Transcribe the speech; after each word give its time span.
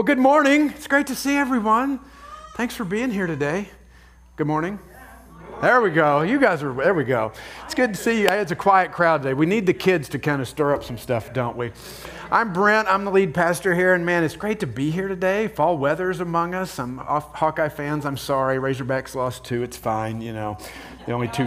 Well, 0.00 0.06
good 0.06 0.18
morning. 0.18 0.70
It's 0.70 0.86
great 0.86 1.08
to 1.08 1.14
see 1.14 1.36
everyone. 1.36 2.00
Thanks 2.54 2.74
for 2.74 2.86
being 2.86 3.10
here 3.10 3.26
today. 3.26 3.68
Good 4.36 4.46
morning. 4.46 4.78
There 5.60 5.82
we 5.82 5.90
go. 5.90 6.22
You 6.22 6.40
guys 6.40 6.62
are, 6.62 6.72
there 6.72 6.94
we 6.94 7.04
go. 7.04 7.32
It's 7.66 7.74
good 7.74 7.92
to 7.92 8.00
see 8.00 8.22
you. 8.22 8.28
It's 8.28 8.50
a 8.50 8.56
quiet 8.56 8.92
crowd 8.92 9.20
today. 9.20 9.34
We 9.34 9.44
need 9.44 9.66
the 9.66 9.74
kids 9.74 10.08
to 10.08 10.18
kind 10.18 10.40
of 10.40 10.48
stir 10.48 10.72
up 10.72 10.84
some 10.84 10.96
stuff, 10.96 11.34
don't 11.34 11.54
we? 11.54 11.72
I'm 12.30 12.50
Brent. 12.54 12.88
I'm 12.88 13.04
the 13.04 13.10
lead 13.10 13.34
pastor 13.34 13.74
here, 13.74 13.92
and 13.92 14.06
man, 14.06 14.24
it's 14.24 14.36
great 14.36 14.58
to 14.60 14.66
be 14.66 14.90
here 14.90 15.06
today. 15.06 15.48
Fall 15.48 15.76
weather's 15.76 16.20
among 16.20 16.54
us. 16.54 16.78
I'm 16.78 16.96
Hawkeye 16.96 17.68
fans. 17.68 18.06
I'm 18.06 18.16
sorry. 18.16 18.56
Razorbacks 18.56 19.14
lost 19.14 19.44
two. 19.44 19.62
It's 19.62 19.76
fine, 19.76 20.22
you 20.22 20.32
know. 20.32 20.56
The 21.04 21.12
only 21.12 21.28
two. 21.28 21.46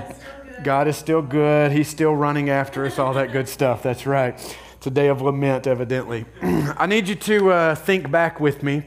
God 0.62 0.88
is 0.88 0.96
still 0.96 1.24
good. 1.24 1.72
He's 1.72 1.88
still 1.88 2.16
running 2.16 2.52
after 2.52 2.86
us, 2.86 3.00
all 3.00 3.16
that 3.16 3.32
good 3.32 3.50
stuff. 3.50 3.82
That's 3.82 4.06
right. 4.06 4.40
It's 4.84 4.88
a 4.88 4.92
day 4.92 5.08
of 5.08 5.22
lament, 5.22 5.66
evidently. 5.66 6.26
I 6.42 6.88
need 6.88 7.08
you 7.08 7.16
to 7.16 7.52
uh, 7.52 7.74
think 7.74 8.12
back 8.12 8.42
with 8.42 8.64
me. 8.64 8.84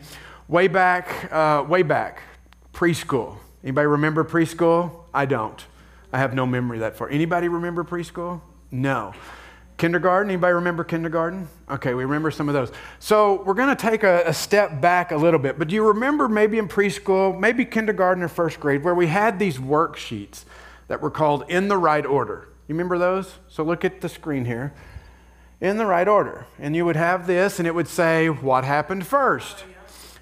Way 0.47 0.69
back, 0.69 1.33
uh, 1.33 1.65
way 1.67 1.83
back, 1.83 2.21
preschool. 2.75 3.39
Anybody 3.65 3.87
remember 3.87 4.23
preschool? 4.23 4.91
I 5.15 5.25
don't. 5.25 5.65
I 6.13 6.19
have 6.19 6.35
no 6.35 6.45
memory 6.45 6.81
that 6.81 6.99
far. 6.99 7.09
Anybody 7.09 7.49
remember 7.49 7.83
preschool? 7.83 8.43
No. 8.71 9.15
Kindergarten, 9.79 10.31
anybody 10.31 10.53
remember 10.53 10.85
kindergarten? 10.85 11.49
Okay, 11.71 11.95
we 11.95 12.05
remember 12.05 12.31
some 12.31 12.51
of 12.51 12.53
those. 12.53 12.73
So 12.99 13.43
we're 13.45 13.55
going 13.55 13.75
to 13.75 13.83
take 13.83 14.03
a, 14.03 14.23
a, 14.27 14.35
step 14.35 14.83
back 14.83 15.13
a 15.13 15.17
little 15.17 15.41
bit. 15.41 15.59
But 15.59 15.69
do 15.69 15.75
you 15.75 15.89
remember 15.89 16.29
maybe 16.29 16.59
in 16.59 16.69
preschool, 16.69 17.41
maybe 17.41 17.65
kindergarten 17.65 18.23
or 18.23 18.29
first 18.29 18.61
grade, 18.61 18.85
where 18.85 18.95
we 18.95 19.07
had 19.07 19.39
these 19.39 19.57
worksheets 19.57 20.45
that 20.89 21.01
were 21.01 21.11
called 21.11 21.45
in 21.49 21.69
the 21.69 21.79
right 21.79 22.05
order? 22.05 22.49
You 22.69 22.75
remember 22.75 22.99
those? 22.99 23.33
So 23.49 23.63
look 23.63 23.83
at 23.83 24.03
the 24.03 24.11
screen 24.11 24.45
here. 24.45 24.75
In 25.61 25.79
the 25.79 25.87
right 25.87 26.07
order. 26.07 26.47
And 26.59 26.77
you 26.77 26.85
would 26.85 26.97
have 26.97 27.27
this, 27.27 27.59
and 27.59 27.67
it 27.67 27.75
would 27.75 27.89
say, 27.89 28.29
What 28.29 28.65
happened 28.65 29.07
first? 29.07 29.65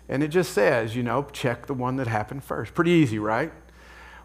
And 0.09 0.23
it 0.23 0.29
just 0.29 0.53
says, 0.53 0.95
you 0.95 1.03
know, 1.03 1.27
check 1.33 1.67
the 1.67 1.75
one 1.75 1.97
that 1.97 2.07
happened 2.07 2.45
first. 2.45 2.75
Pretty 2.75 2.91
easy, 2.91 3.19
right? 3.19 3.53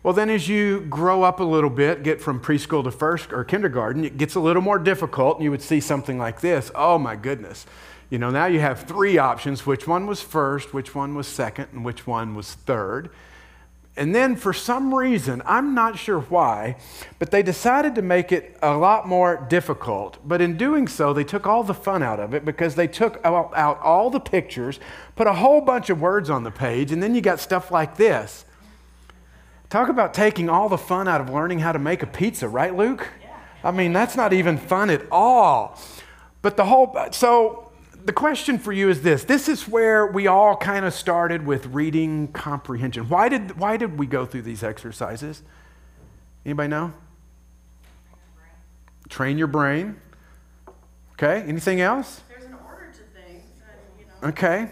Well, 0.04 0.14
then 0.14 0.30
as 0.30 0.48
you 0.48 0.82
grow 0.82 1.24
up 1.24 1.40
a 1.40 1.44
little 1.44 1.70
bit, 1.70 2.04
get 2.04 2.22
from 2.22 2.40
preschool 2.40 2.84
to 2.84 2.92
first 2.92 3.34
or 3.34 3.44
kindergarten, 3.44 4.06
it 4.06 4.18
gets 4.18 4.36
a 4.36 4.40
little 4.40 4.62
more 4.62 4.80
difficult, 4.80 5.38
and 5.38 5.44
you 5.44 5.52
would 5.52 5.62
see 5.62 5.80
something 5.80 6.18
like 6.18 6.42
this. 6.42 6.72
Oh 6.74 6.98
my 6.98 7.16
goodness. 7.16 7.66
You 8.10 8.18
know, 8.18 8.30
now 8.30 8.46
you 8.46 8.60
have 8.60 8.84
three 8.84 9.18
options 9.18 9.66
which 9.66 9.88
one 9.88 10.08
was 10.08 10.22
first, 10.22 10.74
which 10.74 10.96
one 10.96 11.16
was 11.16 11.28
second, 11.28 11.68
and 11.74 11.86
which 11.86 12.08
one 12.08 12.34
was 12.34 12.54
third. 12.54 13.10
And 13.98 14.16
then 14.16 14.38
for 14.38 14.54
some 14.54 14.94
reason, 14.96 15.42
I'm 15.46 15.74
not 15.74 15.98
sure 15.98 16.22
why, 16.22 16.78
but 17.18 17.32
they 17.32 17.44
decided 17.44 17.96
to 17.96 18.02
make 18.02 18.32
it 18.32 18.58
a 18.62 18.78
lot 18.78 19.08
more 19.08 19.46
difficult. 19.50 20.18
But 20.26 20.40
in 20.40 20.56
doing 20.56 20.88
so, 20.88 21.12
they 21.12 21.26
took 21.26 21.46
all 21.46 21.64
the 21.64 21.74
fun 21.74 22.02
out 22.02 22.20
of 22.20 22.34
it 22.34 22.46
because 22.46 22.76
they 22.76 22.88
took 22.88 23.20
out 23.26 23.54
all 23.82 24.10
the 24.10 24.22
pictures, 24.22 24.80
put 25.18 25.28
a 25.28 25.34
whole 25.34 25.60
bunch 25.60 25.90
of 25.90 26.00
words 26.00 26.30
on 26.30 26.44
the 26.44 26.52
page, 26.52 26.94
and 26.94 27.04
then 27.04 27.14
you 27.14 27.20
got 27.20 27.40
stuff 27.42 27.72
like 27.72 27.98
this. 27.98 28.46
Talk 29.70 29.90
about 29.90 30.14
taking 30.14 30.50
all 30.50 30.70
the 30.70 30.78
fun 30.78 31.08
out 31.08 31.20
of 31.20 31.30
learning 31.30 31.60
how 31.60 31.74
to 31.74 31.80
make 31.80 32.02
a 32.02 32.08
pizza, 32.08 32.48
right, 32.48 32.76
Luke? 32.76 33.08
I 33.64 33.72
mean, 33.72 33.92
that's 33.92 34.16
not 34.16 34.32
even 34.32 34.58
fun 34.58 34.90
at 34.90 35.02
all. 35.12 35.78
But 36.42 36.56
the 36.56 36.64
whole, 36.66 36.96
so 37.12 37.69
the 38.06 38.14
question 38.14 38.58
for 38.58 38.72
you 38.72 38.90
is 38.90 39.02
this. 39.02 39.24
This 39.24 39.48
is 39.48 39.68
where 39.68 40.08
we 40.08 40.28
all 40.28 40.56
kind 40.56 40.86
of 40.86 40.94
started 40.94 41.46
with 41.46 41.68
reading 41.68 42.30
comprehension. 42.30 43.10
Why 43.10 43.30
did 43.30 43.58
why 43.58 43.78
did 43.78 43.98
we 44.00 44.06
go 44.06 44.26
through 44.26 44.44
these 44.44 44.64
exercises? 44.64 45.44
Anybody 46.46 46.70
know? 46.70 46.94
Train 49.10 49.38
your 49.38 49.48
brain. 49.48 50.00
Okay 51.14 51.44
anything 51.48 51.82
else? 51.82 52.22
There's 52.30 52.46
an 52.46 52.56
order 52.68 52.92
to 52.92 53.22
things 53.22 53.44
you 54.00 54.06
know. 54.06 54.30
okay. 54.30 54.70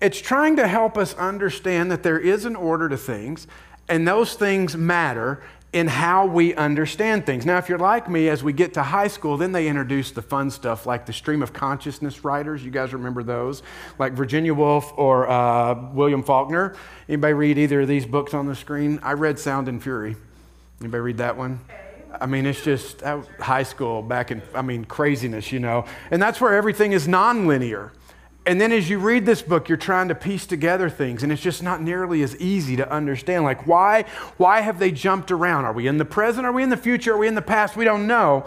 It's 0.00 0.20
trying 0.20 0.56
to 0.56 0.66
help 0.66 0.98
us 0.98 1.14
understand 1.14 1.90
that 1.92 2.02
there 2.02 2.18
is 2.18 2.44
an 2.44 2.56
order 2.56 2.88
to 2.88 2.96
things 2.96 3.46
and 3.88 4.06
those 4.06 4.34
things 4.34 4.76
matter 4.76 5.42
in 5.72 5.88
how 5.88 6.26
we 6.26 6.54
understand 6.54 7.24
things. 7.24 7.46
Now, 7.46 7.56
if 7.56 7.68
you're 7.68 7.78
like 7.78 8.08
me, 8.08 8.28
as 8.28 8.44
we 8.44 8.52
get 8.52 8.74
to 8.74 8.82
high 8.82 9.08
school, 9.08 9.38
then 9.38 9.52
they 9.52 9.68
introduce 9.68 10.10
the 10.10 10.20
fun 10.20 10.50
stuff 10.50 10.84
like 10.84 11.06
the 11.06 11.14
stream 11.14 11.42
of 11.42 11.54
consciousness 11.54 12.24
writers. 12.24 12.62
You 12.62 12.70
guys 12.70 12.92
remember 12.92 13.22
those? 13.22 13.62
Like 13.98 14.12
Virginia 14.12 14.52
Woolf 14.52 14.92
or 14.96 15.28
uh, 15.30 15.90
William 15.92 16.22
Faulkner. 16.22 16.76
Anybody 17.08 17.32
read 17.32 17.58
either 17.58 17.80
of 17.80 17.88
these 17.88 18.04
books 18.04 18.34
on 18.34 18.46
the 18.46 18.54
screen? 18.54 19.00
I 19.02 19.14
read 19.14 19.38
Sound 19.38 19.66
and 19.68 19.82
Fury. 19.82 20.14
Anybody 20.80 21.00
read 21.00 21.18
that 21.18 21.38
one? 21.38 21.60
I 22.20 22.26
mean, 22.26 22.44
it's 22.44 22.62
just 22.62 23.00
high 23.00 23.62
school 23.62 24.02
back 24.02 24.30
in, 24.30 24.42
I 24.54 24.60
mean, 24.60 24.84
craziness, 24.84 25.50
you 25.52 25.60
know. 25.60 25.86
And 26.10 26.20
that's 26.20 26.40
where 26.40 26.54
everything 26.54 26.92
is 26.92 27.08
nonlinear. 27.08 27.92
And 28.44 28.60
then 28.60 28.72
as 28.72 28.90
you 28.90 28.98
read 28.98 29.24
this 29.24 29.40
book, 29.40 29.68
you're 29.68 29.78
trying 29.78 30.08
to 30.08 30.16
piece 30.16 30.46
together 30.46 30.90
things, 30.90 31.22
and 31.22 31.30
it's 31.30 31.42
just 31.42 31.62
not 31.62 31.80
nearly 31.80 32.22
as 32.22 32.36
easy 32.38 32.74
to 32.76 32.90
understand. 32.90 33.44
Like, 33.44 33.68
why, 33.68 34.02
why 34.36 34.60
have 34.60 34.80
they 34.80 34.90
jumped 34.90 35.30
around? 35.30 35.64
Are 35.64 35.72
we 35.72 35.86
in 35.86 35.98
the 35.98 36.04
present? 36.04 36.44
Are 36.44 36.52
we 36.52 36.64
in 36.64 36.70
the 36.70 36.76
future? 36.76 37.14
Are 37.14 37.18
we 37.18 37.28
in 37.28 37.36
the 37.36 37.42
past? 37.42 37.76
We 37.76 37.84
don't 37.84 38.08
know. 38.08 38.46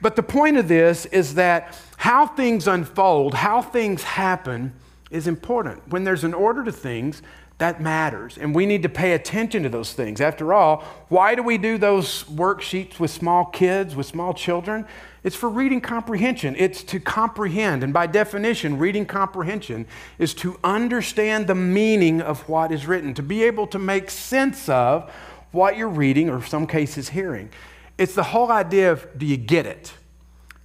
But 0.00 0.16
the 0.16 0.22
point 0.22 0.56
of 0.56 0.66
this 0.66 1.06
is 1.06 1.34
that 1.34 1.80
how 1.96 2.26
things 2.26 2.66
unfold, 2.66 3.34
how 3.34 3.62
things 3.62 4.02
happen, 4.02 4.72
is 5.10 5.28
important. 5.28 5.88
When 5.88 6.02
there's 6.02 6.24
an 6.24 6.34
order 6.34 6.64
to 6.64 6.72
things, 6.72 7.22
that 7.58 7.80
matters. 7.80 8.36
And 8.36 8.54
we 8.54 8.66
need 8.66 8.82
to 8.82 8.88
pay 8.88 9.12
attention 9.12 9.62
to 9.62 9.68
those 9.68 9.94
things. 9.94 10.20
After 10.20 10.52
all, 10.52 10.84
why 11.08 11.34
do 11.34 11.42
we 11.42 11.56
do 11.56 11.78
those 11.78 12.24
worksheets 12.24 13.00
with 13.00 13.10
small 13.10 13.46
kids, 13.46 13.96
with 13.96 14.06
small 14.06 14.34
children? 14.34 14.86
It's 15.24 15.34
for 15.34 15.48
reading 15.48 15.80
comprehension. 15.80 16.54
It's 16.58 16.82
to 16.84 17.00
comprehend. 17.00 17.82
And 17.82 17.92
by 17.92 18.06
definition, 18.06 18.78
reading 18.78 19.06
comprehension 19.06 19.86
is 20.18 20.34
to 20.34 20.58
understand 20.62 21.46
the 21.46 21.54
meaning 21.54 22.20
of 22.20 22.46
what 22.48 22.70
is 22.72 22.86
written, 22.86 23.14
to 23.14 23.22
be 23.22 23.42
able 23.44 23.66
to 23.68 23.78
make 23.78 24.10
sense 24.10 24.68
of 24.68 25.10
what 25.50 25.78
you're 25.78 25.88
reading 25.88 26.28
or 26.28 26.42
some 26.42 26.66
cases 26.66 27.08
hearing. 27.08 27.48
It's 27.96 28.14
the 28.14 28.22
whole 28.22 28.52
idea 28.52 28.92
of 28.92 29.06
do 29.18 29.24
you 29.24 29.38
get 29.38 29.64
it? 29.64 29.94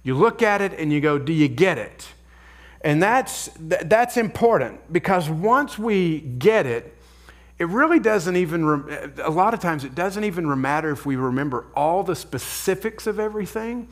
You 0.02 0.14
look 0.14 0.42
at 0.42 0.60
it 0.60 0.78
and 0.78 0.92
you 0.92 1.00
go, 1.00 1.18
do 1.18 1.32
you 1.32 1.48
get 1.48 1.78
it? 1.78 2.08
And 2.84 3.02
that's, 3.02 3.50
that's 3.58 4.16
important 4.16 4.92
because 4.92 5.30
once 5.30 5.78
we 5.78 6.20
get 6.20 6.66
it, 6.66 6.96
it 7.58 7.68
really 7.68 8.00
doesn't 8.00 8.34
even, 8.34 8.64
a 9.22 9.30
lot 9.30 9.54
of 9.54 9.60
times, 9.60 9.84
it 9.84 9.94
doesn't 9.94 10.24
even 10.24 10.60
matter 10.60 10.90
if 10.90 11.06
we 11.06 11.14
remember 11.14 11.66
all 11.76 12.02
the 12.02 12.16
specifics 12.16 13.06
of 13.06 13.20
everything. 13.20 13.88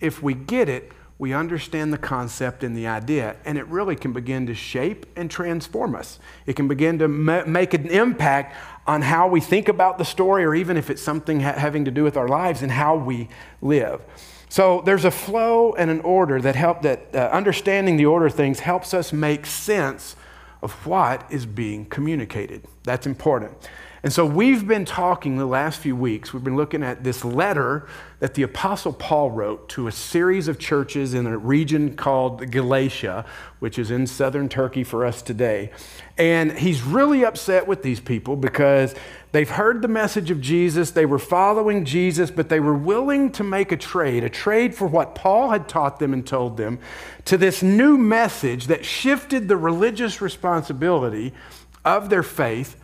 If 0.00 0.22
we 0.22 0.34
get 0.34 0.68
it, 0.68 0.92
we 1.18 1.32
understand 1.32 1.94
the 1.94 1.98
concept 1.98 2.62
and 2.62 2.76
the 2.76 2.86
idea, 2.86 3.36
and 3.46 3.56
it 3.56 3.66
really 3.68 3.96
can 3.96 4.12
begin 4.12 4.46
to 4.48 4.54
shape 4.54 5.06
and 5.16 5.30
transform 5.30 5.94
us. 5.94 6.18
It 6.44 6.56
can 6.56 6.68
begin 6.68 6.98
to 6.98 7.08
ma- 7.08 7.44
make 7.46 7.72
an 7.72 7.86
impact 7.86 8.54
on 8.86 9.00
how 9.00 9.26
we 9.26 9.40
think 9.40 9.68
about 9.68 9.96
the 9.96 10.04
story, 10.04 10.44
or 10.44 10.54
even 10.54 10.76
if 10.76 10.90
it's 10.90 11.00
something 11.00 11.40
ha- 11.40 11.54
having 11.54 11.86
to 11.86 11.90
do 11.90 12.04
with 12.04 12.18
our 12.18 12.28
lives 12.28 12.60
and 12.60 12.70
how 12.70 12.96
we 12.96 13.30
live. 13.62 14.02
So 14.48 14.82
there's 14.84 15.04
a 15.04 15.10
flow 15.10 15.72
and 15.74 15.90
an 15.90 16.00
order 16.00 16.40
that 16.40 16.56
help 16.56 16.82
that 16.82 17.14
uh, 17.14 17.18
understanding 17.32 17.96
the 17.96 18.06
order 18.06 18.26
of 18.26 18.34
things 18.34 18.60
helps 18.60 18.94
us 18.94 19.12
make 19.12 19.44
sense 19.44 20.16
of 20.62 20.72
what 20.86 21.26
is 21.30 21.46
being 21.46 21.84
communicated. 21.86 22.64
That's 22.84 23.06
important. 23.06 23.52
And 24.02 24.12
so 24.12 24.24
we've 24.24 24.68
been 24.68 24.84
talking 24.84 25.36
the 25.36 25.46
last 25.46 25.80
few 25.80 25.96
weeks, 25.96 26.32
we've 26.32 26.44
been 26.44 26.54
looking 26.54 26.84
at 26.84 27.02
this 27.02 27.24
letter 27.24 27.88
that 28.20 28.34
the 28.34 28.42
Apostle 28.42 28.92
Paul 28.92 29.32
wrote 29.32 29.68
to 29.70 29.88
a 29.88 29.92
series 29.92 30.46
of 30.46 30.60
churches 30.60 31.12
in 31.12 31.26
a 31.26 31.36
region 31.36 31.96
called 31.96 32.50
Galatia, 32.52 33.24
which 33.58 33.80
is 33.80 33.90
in 33.90 34.06
southern 34.06 34.48
Turkey 34.48 34.84
for 34.84 35.04
us 35.04 35.22
today. 35.22 35.72
And 36.18 36.52
he's 36.52 36.82
really 36.82 37.24
upset 37.24 37.66
with 37.66 37.82
these 37.82 38.00
people 38.00 38.36
because 38.36 38.94
they've 39.32 39.50
heard 39.50 39.82
the 39.82 39.88
message 39.88 40.30
of 40.30 40.40
Jesus, 40.40 40.92
they 40.92 41.04
were 41.04 41.18
following 41.18 41.84
Jesus, 41.84 42.30
but 42.30 42.48
they 42.48 42.60
were 42.60 42.76
willing 42.76 43.30
to 43.32 43.44
make 43.44 43.70
a 43.70 43.76
trade, 43.76 44.24
a 44.24 44.30
trade 44.30 44.74
for 44.74 44.86
what 44.86 45.14
Paul 45.14 45.50
had 45.50 45.68
taught 45.68 45.98
them 45.98 46.14
and 46.14 46.26
told 46.26 46.56
them, 46.56 46.78
to 47.26 47.36
this 47.36 47.62
new 47.62 47.98
message 47.98 48.68
that 48.68 48.84
shifted 48.84 49.46
the 49.46 49.58
religious 49.58 50.22
responsibility 50.22 51.34
of 51.84 52.08
their 52.08 52.22
faith 52.22 52.76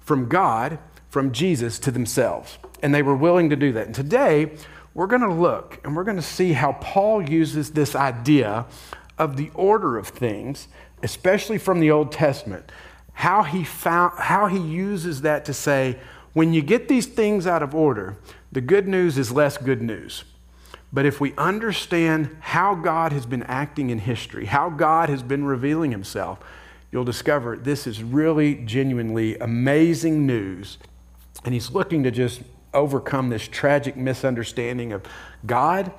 from 0.00 0.28
God, 0.28 0.78
from 1.08 1.30
Jesus 1.30 1.78
to 1.78 1.92
themselves. 1.92 2.58
And 2.82 2.92
they 2.92 3.02
were 3.02 3.16
willing 3.16 3.50
to 3.50 3.56
do 3.56 3.72
that. 3.72 3.86
And 3.86 3.94
today, 3.94 4.50
we're 4.94 5.06
going 5.06 5.22
to 5.22 5.32
look 5.32 5.80
and 5.84 5.94
we're 5.96 6.04
going 6.04 6.16
to 6.16 6.22
see 6.22 6.52
how 6.52 6.72
Paul 6.72 7.28
uses 7.28 7.72
this 7.72 7.94
idea 7.94 8.66
of 9.18 9.36
the 9.36 9.50
order 9.54 9.96
of 9.96 10.08
things, 10.08 10.68
especially 11.04 11.58
from 11.58 11.78
the 11.78 11.90
Old 11.90 12.10
Testament, 12.10 12.72
how 13.12 13.42
he, 13.42 13.62
found, 13.62 14.18
how 14.18 14.46
he 14.46 14.58
uses 14.58 15.20
that 15.20 15.44
to 15.44 15.52
say, 15.52 15.98
when 16.32 16.52
you 16.52 16.62
get 16.62 16.88
these 16.88 17.06
things 17.06 17.46
out 17.46 17.62
of 17.62 17.74
order, 17.74 18.16
the 18.50 18.62
good 18.62 18.88
news 18.88 19.18
is 19.18 19.30
less 19.30 19.58
good 19.58 19.82
news. 19.82 20.24
But 20.92 21.04
if 21.04 21.20
we 21.20 21.34
understand 21.36 22.34
how 22.40 22.74
God 22.74 23.12
has 23.12 23.26
been 23.26 23.42
acting 23.44 23.90
in 23.90 23.98
history, 23.98 24.46
how 24.46 24.70
God 24.70 25.08
has 25.10 25.22
been 25.22 25.44
revealing 25.44 25.90
himself, 25.90 26.38
you'll 26.90 27.04
discover 27.04 27.56
this 27.56 27.86
is 27.86 28.02
really 28.02 28.54
genuinely 28.64 29.36
amazing 29.38 30.26
news. 30.26 30.78
And 31.44 31.52
he's 31.52 31.70
looking 31.70 32.02
to 32.04 32.10
just 32.10 32.40
overcome 32.72 33.28
this 33.28 33.46
tragic 33.46 33.96
misunderstanding 33.96 34.92
of 34.92 35.02
God, 35.44 35.92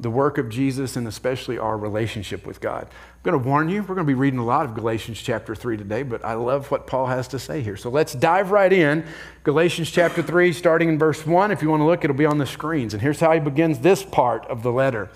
the 0.00 0.10
work 0.10 0.38
of 0.38 0.48
Jesus 0.48 0.96
and 0.96 1.08
especially 1.08 1.58
our 1.58 1.76
relationship 1.76 2.46
with 2.46 2.60
God. 2.60 2.84
I'm 2.84 3.22
going 3.22 3.42
to 3.42 3.48
warn 3.48 3.68
you, 3.68 3.82
we're 3.82 3.94
going 3.94 4.06
to 4.06 4.10
be 4.10 4.14
reading 4.14 4.38
a 4.38 4.44
lot 4.44 4.64
of 4.64 4.74
Galatians 4.74 5.20
chapter 5.20 5.54
3 5.54 5.76
today, 5.76 6.02
but 6.02 6.24
I 6.24 6.34
love 6.34 6.70
what 6.70 6.86
Paul 6.86 7.06
has 7.06 7.28
to 7.28 7.38
say 7.38 7.62
here. 7.62 7.76
So 7.76 7.90
let's 7.90 8.12
dive 8.14 8.50
right 8.50 8.72
in. 8.72 9.04
Galatians 9.42 9.90
chapter 9.90 10.22
3, 10.22 10.52
starting 10.52 10.88
in 10.88 10.98
verse 10.98 11.26
1. 11.26 11.50
If 11.50 11.62
you 11.62 11.70
want 11.70 11.80
to 11.80 11.84
look, 11.84 12.04
it'll 12.04 12.16
be 12.16 12.26
on 12.26 12.38
the 12.38 12.46
screens. 12.46 12.94
And 12.94 13.02
here's 13.02 13.18
how 13.20 13.32
he 13.32 13.40
begins 13.40 13.80
this 13.80 14.04
part 14.04 14.46
of 14.46 14.62
the 14.62 14.70
letter. 14.70 15.10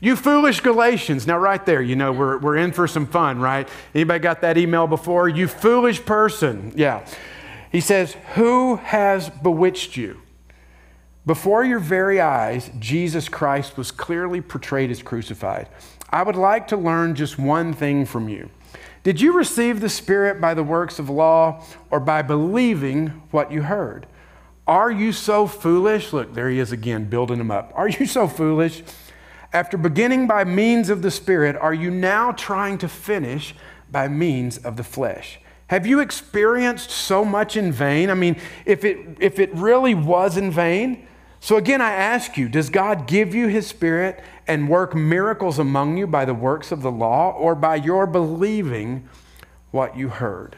You 0.00 0.14
foolish 0.14 0.60
Galatians. 0.60 1.26
Now, 1.26 1.38
right 1.38 1.64
there, 1.64 1.82
you 1.82 1.96
know, 1.96 2.12
we're, 2.12 2.38
we're 2.38 2.56
in 2.56 2.72
for 2.72 2.86
some 2.86 3.06
fun, 3.06 3.40
right? 3.40 3.68
Anybody 3.94 4.20
got 4.20 4.42
that 4.42 4.56
email 4.56 4.86
before? 4.86 5.28
You 5.28 5.48
foolish 5.48 6.04
person. 6.04 6.72
Yeah. 6.76 7.04
He 7.72 7.80
says, 7.80 8.16
Who 8.34 8.76
has 8.76 9.28
bewitched 9.28 9.96
you? 9.96 10.20
Before 11.28 11.62
your 11.62 11.78
very 11.78 12.22
eyes, 12.22 12.70
Jesus 12.78 13.28
Christ 13.28 13.76
was 13.76 13.90
clearly 13.90 14.40
portrayed 14.40 14.90
as 14.90 15.02
crucified. 15.02 15.68
I 16.08 16.22
would 16.22 16.36
like 16.36 16.68
to 16.68 16.76
learn 16.78 17.14
just 17.14 17.38
one 17.38 17.74
thing 17.74 18.06
from 18.06 18.30
you. 18.30 18.48
Did 19.02 19.20
you 19.20 19.34
receive 19.36 19.80
the 19.80 19.90
Spirit 19.90 20.40
by 20.40 20.54
the 20.54 20.62
works 20.62 20.98
of 20.98 21.10
law 21.10 21.62
or 21.90 22.00
by 22.00 22.22
believing 22.22 23.08
what 23.30 23.52
you 23.52 23.60
heard? 23.60 24.06
Are 24.66 24.90
you 24.90 25.12
so 25.12 25.46
foolish? 25.46 26.14
Look, 26.14 26.32
there 26.32 26.48
he 26.48 26.58
is 26.60 26.72
again, 26.72 27.10
building 27.10 27.40
him 27.40 27.50
up. 27.50 27.72
Are 27.74 27.90
you 27.90 28.06
so 28.06 28.26
foolish? 28.26 28.82
After 29.52 29.76
beginning 29.76 30.28
by 30.28 30.44
means 30.44 30.88
of 30.88 31.02
the 31.02 31.10
Spirit, 31.10 31.56
are 31.56 31.74
you 31.74 31.90
now 31.90 32.32
trying 32.32 32.78
to 32.78 32.88
finish 32.88 33.54
by 33.92 34.08
means 34.08 34.56
of 34.56 34.78
the 34.78 34.82
flesh? 34.82 35.40
Have 35.66 35.86
you 35.86 36.00
experienced 36.00 36.90
so 36.90 37.22
much 37.22 37.54
in 37.54 37.70
vain? 37.70 38.08
I 38.08 38.14
mean, 38.14 38.40
if 38.64 38.82
it, 38.82 39.18
if 39.20 39.38
it 39.38 39.52
really 39.52 39.94
was 39.94 40.38
in 40.38 40.50
vain, 40.50 41.04
so 41.40 41.56
again, 41.56 41.80
I 41.80 41.92
ask 41.92 42.36
you, 42.36 42.48
does 42.48 42.70
God 42.70 43.06
give 43.06 43.34
you 43.34 43.46
his 43.48 43.66
spirit 43.66 44.22
and 44.46 44.68
work 44.68 44.94
miracles 44.94 45.58
among 45.58 45.96
you 45.96 46.06
by 46.06 46.24
the 46.24 46.34
works 46.34 46.72
of 46.72 46.82
the 46.82 46.90
law 46.90 47.30
or 47.32 47.54
by 47.54 47.76
your 47.76 48.06
believing 48.06 49.08
what 49.70 49.96
you 49.96 50.08
heard? 50.08 50.56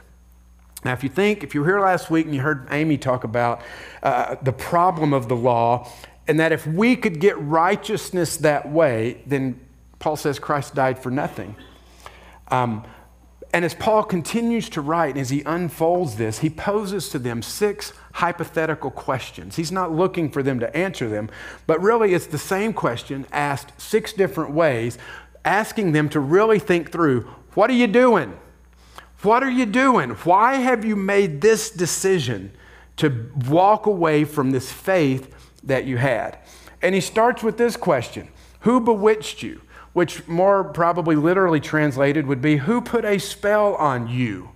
Now, 0.84 0.92
if 0.92 1.02
you 1.02 1.10
think, 1.10 1.44
if 1.44 1.54
you 1.54 1.60
were 1.60 1.66
here 1.66 1.80
last 1.80 2.10
week 2.10 2.24
and 2.24 2.34
you 2.34 2.40
heard 2.40 2.66
Amy 2.70 2.96
talk 2.96 3.24
about 3.24 3.60
uh, 4.02 4.36
the 4.40 4.52
problem 4.52 5.12
of 5.12 5.28
the 5.28 5.36
law, 5.36 5.90
and 6.26 6.40
that 6.40 6.52
if 6.52 6.66
we 6.66 6.96
could 6.96 7.20
get 7.20 7.38
righteousness 7.38 8.38
that 8.38 8.70
way, 8.70 9.20
then 9.26 9.60
Paul 9.98 10.16
says 10.16 10.38
Christ 10.38 10.74
died 10.74 10.98
for 10.98 11.10
nothing. 11.10 11.56
Um, 12.48 12.84
and 13.52 13.64
as 13.64 13.74
Paul 13.74 14.04
continues 14.04 14.68
to 14.70 14.80
write, 14.80 15.16
as 15.16 15.30
he 15.30 15.42
unfolds 15.44 16.16
this, 16.16 16.38
he 16.38 16.50
poses 16.50 17.08
to 17.08 17.18
them 17.18 17.42
six 17.42 17.92
hypothetical 18.12 18.90
questions. 18.90 19.56
He's 19.56 19.72
not 19.72 19.92
looking 19.92 20.30
for 20.30 20.42
them 20.42 20.60
to 20.60 20.76
answer 20.76 21.08
them, 21.08 21.30
but 21.66 21.82
really 21.82 22.14
it's 22.14 22.26
the 22.26 22.38
same 22.38 22.72
question 22.72 23.26
asked 23.32 23.80
six 23.80 24.12
different 24.12 24.52
ways, 24.52 24.98
asking 25.44 25.92
them 25.92 26.08
to 26.10 26.20
really 26.20 26.60
think 26.60 26.92
through 26.92 27.22
what 27.54 27.70
are 27.70 27.74
you 27.74 27.88
doing? 27.88 28.38
What 29.22 29.42
are 29.42 29.50
you 29.50 29.66
doing? 29.66 30.10
Why 30.10 30.54
have 30.54 30.84
you 30.84 30.94
made 30.94 31.40
this 31.40 31.70
decision 31.70 32.52
to 32.96 33.30
walk 33.48 33.86
away 33.86 34.24
from 34.24 34.52
this 34.52 34.70
faith 34.70 35.34
that 35.64 35.84
you 35.84 35.96
had? 35.96 36.38
And 36.80 36.94
he 36.94 37.00
starts 37.00 37.42
with 37.42 37.58
this 37.58 37.76
question 37.76 38.28
Who 38.60 38.80
bewitched 38.80 39.42
you? 39.42 39.60
Which 39.92 40.26
more 40.28 40.64
probably 40.64 41.16
literally 41.16 41.60
translated 41.60 42.26
would 42.26 42.40
be, 42.40 42.58
Who 42.58 42.80
put 42.80 43.04
a 43.04 43.18
spell 43.18 43.74
on 43.74 44.08
you? 44.08 44.50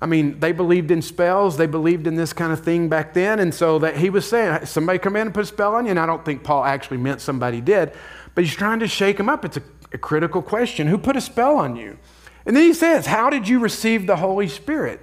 I 0.00 0.06
mean, 0.06 0.40
they 0.40 0.50
believed 0.50 0.90
in 0.90 1.00
spells, 1.00 1.56
they 1.56 1.66
believed 1.66 2.08
in 2.08 2.16
this 2.16 2.32
kind 2.32 2.52
of 2.52 2.64
thing 2.64 2.88
back 2.88 3.14
then, 3.14 3.38
and 3.38 3.54
so 3.54 3.78
that 3.78 3.96
he 3.96 4.10
was 4.10 4.28
saying, 4.28 4.66
Somebody 4.66 4.98
come 4.98 5.14
in 5.14 5.28
and 5.28 5.34
put 5.34 5.44
a 5.44 5.46
spell 5.46 5.74
on 5.74 5.84
you, 5.84 5.92
and 5.92 6.00
I 6.00 6.06
don't 6.06 6.24
think 6.24 6.42
Paul 6.42 6.64
actually 6.64 6.96
meant 6.96 7.20
somebody 7.20 7.60
did, 7.60 7.92
but 8.34 8.44
he's 8.44 8.54
trying 8.54 8.80
to 8.80 8.88
shake 8.88 9.20
him 9.20 9.28
up. 9.28 9.44
It's 9.44 9.58
a, 9.58 9.62
a 9.92 9.98
critical 9.98 10.42
question 10.42 10.88
Who 10.88 10.98
put 10.98 11.16
a 11.16 11.20
spell 11.20 11.56
on 11.56 11.76
you? 11.76 11.98
And 12.44 12.56
then 12.56 12.64
he 12.64 12.74
says, 12.74 13.06
How 13.06 13.30
did 13.30 13.48
you 13.48 13.60
receive 13.60 14.06
the 14.06 14.16
Holy 14.16 14.48
Spirit? 14.48 15.00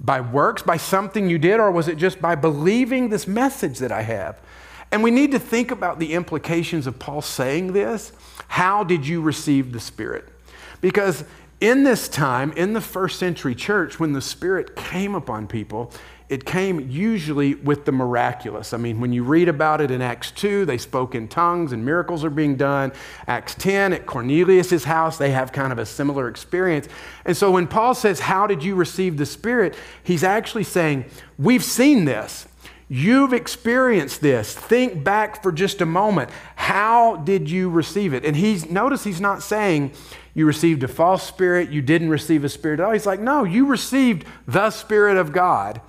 By 0.00 0.20
works, 0.20 0.62
by 0.62 0.76
something 0.76 1.28
you 1.28 1.38
did, 1.38 1.58
or 1.60 1.70
was 1.70 1.88
it 1.88 1.98
just 1.98 2.20
by 2.20 2.34
believing 2.34 3.08
this 3.08 3.26
message 3.26 3.78
that 3.80 3.92
I 3.92 4.02
have? 4.02 4.40
And 4.90 5.02
we 5.02 5.10
need 5.10 5.32
to 5.32 5.38
think 5.38 5.70
about 5.70 5.98
the 5.98 6.14
implications 6.14 6.86
of 6.86 6.98
Paul 6.98 7.20
saying 7.20 7.72
this. 7.72 8.12
How 8.48 8.84
did 8.84 9.06
you 9.06 9.20
receive 9.20 9.72
the 9.72 9.80
Spirit? 9.80 10.28
Because 10.80 11.24
in 11.60 11.84
this 11.84 12.08
time, 12.08 12.52
in 12.52 12.72
the 12.72 12.80
first 12.80 13.18
century 13.18 13.54
church, 13.54 13.98
when 13.98 14.12
the 14.12 14.20
Spirit 14.20 14.76
came 14.76 15.14
upon 15.14 15.46
people, 15.46 15.92
it 16.28 16.44
came 16.44 16.90
usually 16.90 17.54
with 17.54 17.86
the 17.86 17.92
miraculous. 17.92 18.74
I 18.74 18.76
mean, 18.76 19.00
when 19.00 19.12
you 19.14 19.24
read 19.24 19.48
about 19.48 19.80
it 19.80 19.90
in 19.90 20.02
Acts 20.02 20.30
2, 20.32 20.66
they 20.66 20.76
spoke 20.76 21.14
in 21.14 21.26
tongues 21.26 21.72
and 21.72 21.84
miracles 21.84 22.22
are 22.22 22.30
being 22.30 22.56
done. 22.56 22.92
Acts 23.26 23.54
10, 23.54 23.94
at 23.94 24.04
Cornelius' 24.04 24.84
house, 24.84 25.16
they 25.16 25.30
have 25.30 25.52
kind 25.52 25.72
of 25.72 25.78
a 25.78 25.86
similar 25.86 26.28
experience. 26.28 26.86
And 27.24 27.34
so 27.34 27.50
when 27.50 27.66
Paul 27.66 27.94
says, 27.94 28.20
How 28.20 28.46
did 28.46 28.62
you 28.62 28.74
receive 28.74 29.16
the 29.16 29.24
Spirit? 29.26 29.74
he's 30.02 30.22
actually 30.22 30.64
saying, 30.64 31.06
We've 31.38 31.64
seen 31.64 32.04
this. 32.04 32.46
You've 32.88 33.34
experienced 33.34 34.22
this. 34.22 34.54
Think 34.54 35.04
back 35.04 35.42
for 35.42 35.52
just 35.52 35.82
a 35.82 35.86
moment. 35.86 36.30
How 36.56 37.16
did 37.16 37.50
you 37.50 37.68
receive 37.68 38.14
it? 38.14 38.24
And 38.24 38.34
he's 38.34 38.70
notice 38.70 39.04
he's 39.04 39.20
not 39.20 39.42
saying 39.42 39.92
you 40.34 40.46
received 40.46 40.82
a 40.84 40.88
false 40.88 41.22
spirit, 41.22 41.70
you 41.70 41.82
didn't 41.82 42.08
receive 42.08 42.44
a 42.44 42.48
spirit. 42.48 42.80
Oh, 42.80 42.92
he's 42.92 43.06
like, 43.06 43.20
no, 43.20 43.44
you 43.44 43.66
received 43.66 44.24
the 44.46 44.70
Spirit 44.70 45.16
of 45.16 45.32
God. 45.32 45.80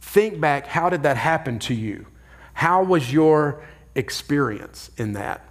Think 0.00 0.40
back, 0.40 0.66
how 0.66 0.90
did 0.90 1.04
that 1.04 1.16
happen 1.16 1.58
to 1.60 1.74
you? 1.74 2.06
How 2.54 2.82
was 2.82 3.12
your 3.12 3.62
experience 3.94 4.90
in 4.96 5.12
that? 5.12 5.46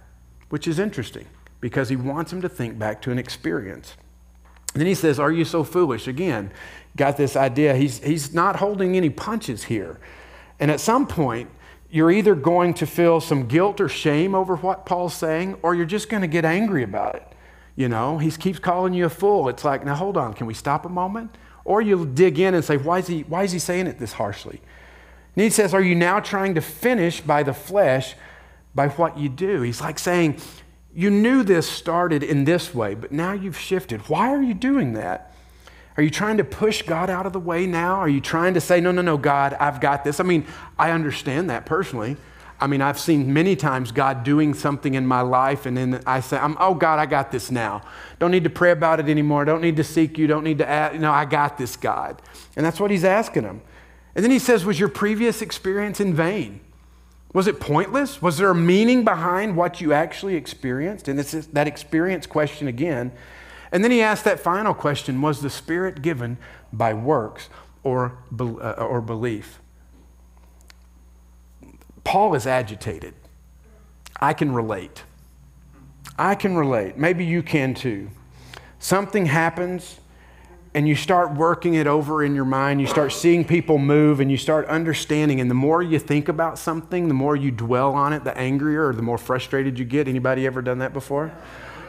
Which 0.50 0.68
is 0.68 0.78
interesting 0.78 1.26
because 1.60 1.88
he 1.88 1.96
wants 1.96 2.32
him 2.32 2.42
to 2.42 2.48
think 2.48 2.78
back 2.78 3.00
to 3.02 3.10
an 3.10 3.18
experience. 3.18 3.96
And 4.74 4.80
then 4.80 4.86
he 4.86 4.94
says, 4.94 5.18
Are 5.18 5.32
you 5.32 5.44
so 5.44 5.64
foolish? 5.64 6.06
Again, 6.06 6.52
got 6.96 7.16
this 7.16 7.36
idea. 7.36 7.74
He's, 7.74 8.02
he's 8.04 8.34
not 8.34 8.56
holding 8.56 8.96
any 8.96 9.10
punches 9.10 9.64
here. 9.64 9.98
And 10.62 10.70
at 10.70 10.78
some 10.78 11.08
point, 11.08 11.50
you're 11.90 12.12
either 12.12 12.36
going 12.36 12.74
to 12.74 12.86
feel 12.86 13.20
some 13.20 13.48
guilt 13.48 13.80
or 13.80 13.88
shame 13.88 14.32
over 14.32 14.54
what 14.54 14.86
Paul's 14.86 15.12
saying, 15.12 15.56
or 15.60 15.74
you're 15.74 15.84
just 15.84 16.08
going 16.08 16.20
to 16.20 16.28
get 16.28 16.44
angry 16.44 16.84
about 16.84 17.16
it. 17.16 17.26
You 17.74 17.88
know, 17.88 18.18
he 18.18 18.30
keeps 18.30 18.60
calling 18.60 18.94
you 18.94 19.06
a 19.06 19.10
fool. 19.10 19.48
It's 19.48 19.64
like, 19.64 19.84
now 19.84 19.96
hold 19.96 20.16
on, 20.16 20.34
can 20.34 20.46
we 20.46 20.54
stop 20.54 20.86
a 20.86 20.88
moment? 20.88 21.36
Or 21.64 21.82
you'll 21.82 22.04
dig 22.04 22.38
in 22.38 22.54
and 22.54 22.64
say, 22.64 22.76
why 22.76 23.00
is 23.00 23.08
he, 23.08 23.22
why 23.22 23.42
is 23.42 23.50
he 23.50 23.58
saying 23.58 23.88
it 23.88 23.98
this 23.98 24.12
harshly? 24.12 24.60
And 25.34 25.42
he 25.42 25.50
says, 25.50 25.74
Are 25.74 25.82
you 25.82 25.96
now 25.96 26.20
trying 26.20 26.54
to 26.54 26.60
finish 26.60 27.20
by 27.20 27.42
the 27.42 27.54
flesh 27.54 28.14
by 28.72 28.86
what 28.88 29.18
you 29.18 29.28
do? 29.28 29.62
He's 29.62 29.80
like 29.80 29.98
saying, 29.98 30.40
You 30.94 31.10
knew 31.10 31.42
this 31.42 31.68
started 31.68 32.22
in 32.22 32.44
this 32.44 32.72
way, 32.72 32.94
but 32.94 33.10
now 33.10 33.32
you've 33.32 33.58
shifted. 33.58 34.08
Why 34.08 34.32
are 34.32 34.42
you 34.42 34.54
doing 34.54 34.92
that? 34.92 35.34
Are 35.96 36.02
you 36.02 36.10
trying 36.10 36.38
to 36.38 36.44
push 36.44 36.82
God 36.82 37.10
out 37.10 37.26
of 37.26 37.32
the 37.32 37.40
way 37.40 37.66
now? 37.66 37.96
Are 37.96 38.08
you 38.08 38.20
trying 38.20 38.54
to 38.54 38.60
say, 38.60 38.80
no, 38.80 38.92
no, 38.92 39.02
no, 39.02 39.18
God, 39.18 39.54
I've 39.60 39.80
got 39.80 40.04
this? 40.04 40.20
I 40.20 40.22
mean, 40.22 40.46
I 40.78 40.90
understand 40.90 41.50
that 41.50 41.66
personally. 41.66 42.16
I 42.62 42.68
mean, 42.68 42.80
I've 42.80 42.98
seen 42.98 43.32
many 43.32 43.56
times 43.56 43.90
God 43.90 44.22
doing 44.22 44.54
something 44.54 44.94
in 44.94 45.04
my 45.04 45.20
life, 45.20 45.66
and 45.66 45.76
then 45.76 46.00
I 46.06 46.20
say, 46.20 46.38
oh, 46.40 46.74
God, 46.74 47.00
I 47.00 47.06
got 47.06 47.32
this 47.32 47.50
now. 47.50 47.82
Don't 48.20 48.30
need 48.30 48.44
to 48.44 48.50
pray 48.50 48.70
about 48.70 49.00
it 49.00 49.08
anymore. 49.08 49.44
Don't 49.44 49.60
need 49.60 49.76
to 49.76 49.84
seek 49.84 50.16
you. 50.16 50.28
Don't 50.28 50.44
need 50.44 50.58
to 50.58 50.68
ask. 50.68 50.94
No, 50.98 51.10
I 51.10 51.24
got 51.24 51.58
this, 51.58 51.76
God. 51.76 52.22
And 52.54 52.64
that's 52.64 52.78
what 52.78 52.92
he's 52.92 53.04
asking 53.04 53.42
him. 53.42 53.62
And 54.14 54.24
then 54.24 54.30
he 54.30 54.38
says, 54.38 54.64
Was 54.64 54.78
your 54.78 54.88
previous 54.88 55.42
experience 55.42 55.98
in 56.00 56.14
vain? 56.14 56.60
Was 57.32 57.46
it 57.46 57.58
pointless? 57.58 58.22
Was 58.22 58.38
there 58.38 58.50
a 58.50 58.54
meaning 58.54 59.04
behind 59.04 59.56
what 59.56 59.80
you 59.80 59.92
actually 59.92 60.36
experienced? 60.36 61.08
And 61.08 61.18
it's 61.18 61.32
that 61.32 61.66
experience 61.66 62.26
question 62.26 62.68
again 62.68 63.10
and 63.72 63.82
then 63.82 63.90
he 63.90 64.02
asked 64.02 64.24
that 64.24 64.38
final 64.38 64.74
question 64.74 65.20
Was 65.22 65.40
the 65.40 65.50
Spirit 65.50 66.02
given 66.02 66.36
by 66.72 66.92
works 66.92 67.48
or, 67.82 68.18
uh, 68.38 68.72
or 68.72 69.00
belief? 69.00 69.60
Paul 72.04 72.34
is 72.34 72.46
agitated. 72.46 73.14
I 74.20 74.34
can 74.34 74.52
relate. 74.52 75.04
I 76.18 76.34
can 76.34 76.56
relate. 76.56 76.98
Maybe 76.98 77.24
you 77.24 77.42
can 77.42 77.74
too. 77.74 78.10
Something 78.78 79.26
happens 79.26 79.98
and 80.74 80.88
you 80.88 80.94
start 80.94 81.34
working 81.34 81.74
it 81.74 81.86
over 81.86 82.24
in 82.24 82.34
your 82.34 82.44
mind. 82.44 82.80
You 82.80 82.86
start 82.86 83.12
seeing 83.12 83.44
people 83.44 83.78
move 83.78 84.20
and 84.20 84.30
you 84.30 84.36
start 84.36 84.66
understanding. 84.68 85.40
And 85.40 85.50
the 85.50 85.54
more 85.54 85.82
you 85.82 85.98
think 85.98 86.28
about 86.28 86.58
something, 86.58 87.08
the 87.08 87.14
more 87.14 87.36
you 87.36 87.50
dwell 87.50 87.92
on 87.92 88.12
it, 88.12 88.24
the 88.24 88.36
angrier 88.36 88.88
or 88.88 88.94
the 88.94 89.02
more 89.02 89.18
frustrated 89.18 89.78
you 89.78 89.84
get. 89.84 90.08
Anybody 90.08 90.46
ever 90.46 90.62
done 90.62 90.78
that 90.78 90.92
before? 90.92 91.32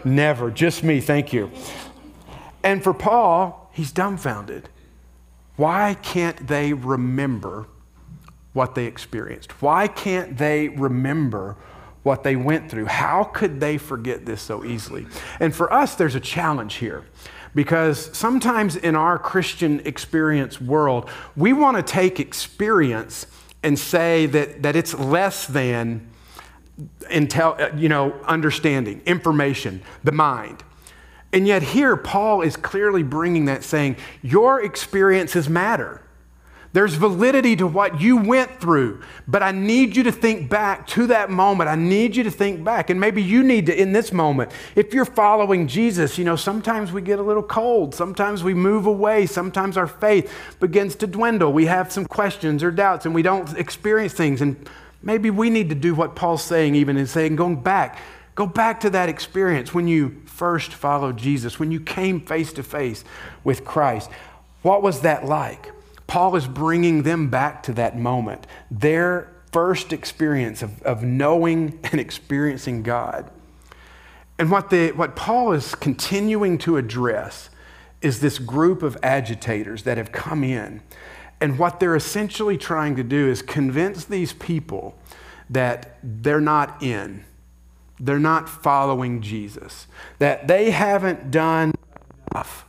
Never. 0.05 0.51
Just 0.51 0.83
me. 0.83 0.99
Thank 1.01 1.33
you. 1.33 1.51
And 2.63 2.83
for 2.83 2.93
Paul, 2.93 3.69
he's 3.73 3.91
dumbfounded. 3.91 4.69
Why 5.55 5.95
can't 6.01 6.47
they 6.47 6.73
remember 6.73 7.67
what 8.53 8.75
they 8.75 8.85
experienced? 8.85 9.61
Why 9.61 9.87
can't 9.87 10.37
they 10.37 10.69
remember 10.69 11.55
what 12.03 12.23
they 12.23 12.35
went 12.35 12.69
through? 12.69 12.85
How 12.85 13.23
could 13.23 13.59
they 13.59 13.77
forget 13.77 14.25
this 14.25 14.41
so 14.41 14.63
easily? 14.63 15.05
And 15.39 15.55
for 15.55 15.71
us, 15.71 15.95
there's 15.95 16.15
a 16.15 16.19
challenge 16.19 16.75
here 16.75 17.05
because 17.55 18.15
sometimes 18.17 18.75
in 18.75 18.95
our 18.95 19.19
Christian 19.19 19.81
experience 19.85 20.59
world, 20.59 21.09
we 21.35 21.53
want 21.53 21.77
to 21.77 21.83
take 21.83 22.19
experience 22.19 23.27
and 23.61 23.77
say 23.77 24.25
that, 24.27 24.63
that 24.63 24.75
it's 24.75 24.93
less 24.93 25.45
than 25.47 26.09
intel, 27.11 27.59
uh, 27.59 27.75
you 27.75 27.89
know, 27.89 28.13
understanding, 28.25 29.01
information, 29.05 29.81
the 30.03 30.11
mind. 30.11 30.63
And 31.31 31.47
yet, 31.47 31.63
here, 31.63 31.97
Paul 31.97 32.41
is 32.41 32.55
clearly 32.55 33.01
bringing 33.03 33.45
that 33.45 33.63
saying, 33.63 33.97
Your 34.21 34.61
experiences 34.63 35.49
matter. 35.49 36.03
There's 36.73 36.95
validity 36.95 37.55
to 37.57 37.67
what 37.67 38.01
you 38.01 38.17
went 38.17 38.59
through, 38.59 39.01
but 39.27 39.43
I 39.43 39.51
need 39.51 39.95
you 39.95 40.01
to 40.03 40.11
think 40.11 40.49
back 40.49 40.87
to 40.87 41.05
that 41.07 41.29
moment. 41.29 41.69
I 41.69 41.75
need 41.75 42.15
you 42.15 42.23
to 42.23 42.31
think 42.31 42.63
back. 42.63 42.89
And 42.89 42.99
maybe 42.99 43.21
you 43.21 43.43
need 43.43 43.67
to, 43.67 43.79
in 43.79 43.93
this 43.93 44.11
moment, 44.11 44.51
if 44.75 44.91
you're 44.91 45.05
following 45.05 45.67
Jesus, 45.67 46.17
you 46.17 46.25
know, 46.25 46.35
sometimes 46.35 46.91
we 46.91 47.03
get 47.03 47.19
a 47.19 47.21
little 47.21 47.43
cold. 47.43 47.93
Sometimes 47.93 48.43
we 48.43 48.55
move 48.55 48.87
away. 48.87 49.27
Sometimes 49.27 49.77
our 49.77 49.85
faith 49.85 50.33
begins 50.59 50.95
to 50.95 51.05
dwindle. 51.05 51.53
We 51.53 51.67
have 51.67 51.91
some 51.91 52.05
questions 52.05 52.63
or 52.63 52.71
doubts 52.71 53.05
and 53.05 53.13
we 53.13 53.21
don't 53.21 53.55
experience 53.55 54.13
things. 54.13 54.41
And 54.41 54.67
maybe 55.03 55.29
we 55.29 55.49
need 55.49 55.69
to 55.69 55.75
do 55.75 55.93
what 55.93 56.15
Paul's 56.15 56.43
saying, 56.43 56.75
even 56.75 56.97
in 56.97 57.07
saying, 57.07 57.35
going 57.35 57.61
back. 57.61 57.99
Go 58.35 58.47
back 58.47 58.79
to 58.79 58.89
that 58.89 59.09
experience 59.09 59.73
when 59.73 59.87
you 59.87 60.21
first 60.25 60.73
followed 60.73 61.17
Jesus, 61.17 61.59
when 61.59 61.71
you 61.71 61.79
came 61.79 62.19
face 62.19 62.51
to 62.53 62.63
face 62.63 63.03
with 63.43 63.63
Christ. 63.63 64.09
What 64.63 64.81
was 64.81 65.01
that 65.01 65.25
like? 65.25 65.71
Paul 66.07 66.35
is 66.35 66.47
bringing 66.47 67.03
them 67.03 67.29
back 67.29 67.63
to 67.63 67.73
that 67.73 67.97
moment, 67.97 68.47
their 68.71 69.31
first 69.51 69.93
experience 69.93 70.63
of, 70.63 70.81
of 70.81 71.03
knowing 71.03 71.79
and 71.91 71.99
experiencing 71.99 72.81
God. 72.81 73.29
And 74.39 74.49
what, 74.49 74.71
the, 74.71 74.91
what 74.91 75.15
Paul 75.15 75.53
is 75.53 75.75
continuing 75.75 76.57
to 76.59 76.77
address 76.77 77.49
is 78.01 78.19
this 78.19 78.39
group 78.39 78.83
of 78.83 78.97
agitators 79.03 79.83
that 79.83 79.97
have 79.97 80.11
come 80.11 80.43
in. 80.43 80.81
And 81.43 81.59
what 81.59 81.79
they're 81.79 81.95
essentially 81.95 82.57
trying 82.57 82.95
to 82.95 83.03
do 83.03 83.27
is 83.27 83.41
convince 83.41 84.05
these 84.05 84.33
people 84.33 84.97
that 85.49 85.97
they're 86.01 86.41
not 86.41 86.81
in, 86.81 87.25
they're 87.99 88.17
not 88.17 88.49
following 88.49 89.21
Jesus, 89.21 89.87
that 90.19 90.47
they 90.47 90.71
haven't 90.71 91.29
done 91.31 91.73
enough 92.31 92.65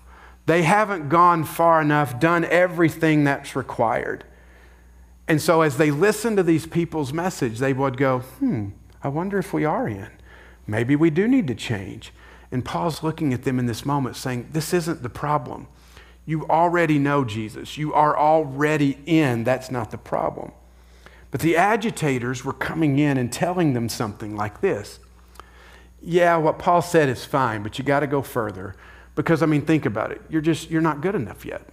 they 0.47 0.63
haven't 0.63 1.09
gone 1.09 1.45
far 1.45 1.81
enough, 1.81 2.21
done 2.21 2.45
everything 2.45 3.25
that's 3.25 3.57
required. 3.57 4.25
And 5.27 5.41
so, 5.41 5.63
as 5.63 5.79
they 5.79 5.91
listen 5.91 6.37
to 6.37 6.43
these 6.43 6.67
people's 6.67 7.13
message, 7.13 7.59
they 7.59 7.73
would 7.73 7.97
go, 7.97 8.19
Hmm, 8.21 8.71
I 9.03 9.09
wonder 9.09 9.39
if 9.39 9.55
we 9.55 9.65
are 9.65 9.89
in. 9.89 10.11
Maybe 10.67 10.97
we 10.97 11.11
do 11.11 11.27
need 11.27 11.47
to 11.47 11.55
change. 11.55 12.13
And 12.53 12.65
Paul's 12.65 13.03
looking 13.03 13.33
at 13.33 13.45
them 13.45 13.59
in 13.59 13.67
this 13.67 13.87
moment 13.87 14.17
saying, 14.17 14.49
This 14.53 14.75
isn't 14.75 15.03
the 15.03 15.09
problem. 15.09 15.67
You 16.27 16.47
already 16.49 16.99
know 16.99 17.25
Jesus. 17.25 17.77
You 17.77 17.93
are 17.93 18.17
already 18.17 18.99
in. 19.07 19.45
That's 19.45 19.71
not 19.71 19.91
the 19.91 19.99
problem. 19.99 20.53
But 21.31 21.41
the 21.41 21.57
agitators 21.57 22.45
were 22.45 22.53
coming 22.53 22.99
in 22.99 23.19
and 23.19 23.33
telling 23.33 23.75
them 23.75 23.89
something 23.89 24.37
like 24.37 24.61
this 24.61 25.01
Yeah, 26.01 26.37
what 26.37 26.59
Paul 26.59 26.83
said 26.83 27.09
is 27.09 27.25
fine, 27.25 27.63
but 27.63 27.79
you 27.79 27.85
got 27.85 28.01
to 28.01 28.07
go 28.07 28.23
further. 28.23 28.75
Because, 29.15 29.43
I 29.43 29.47
mean, 29.47 29.63
think 29.63 29.87
about 29.87 30.11
it. 30.11 30.21
You're 30.29 30.41
just, 30.41 30.71
you're 30.71 30.83
not 30.83 31.01
good 31.01 31.15
enough 31.15 31.45
yet. 31.45 31.69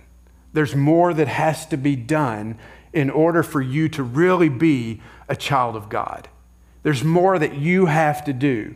There's 0.54 0.76
more 0.76 1.14
that 1.14 1.28
has 1.28 1.66
to 1.68 1.78
be 1.78 1.96
done 1.96 2.58
in 2.94 3.10
order 3.10 3.42
for 3.42 3.62
you 3.62 3.90
to 3.90 4.04
really 4.04 4.50
be 4.50 5.02
a 5.28 5.36
child 5.36 5.76
of 5.76 5.90
God. 5.90 6.28
There's 6.84 7.04
more 7.04 7.40
that 7.40 7.56
you 7.56 7.86
have 7.86 8.24
to 8.26 8.34
do. 8.34 8.76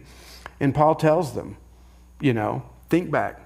And 0.59 0.73
Paul 0.73 0.95
tells 0.95 1.35
them, 1.35 1.57
you 2.19 2.33
know, 2.33 2.63
think 2.89 3.11
back. 3.11 3.44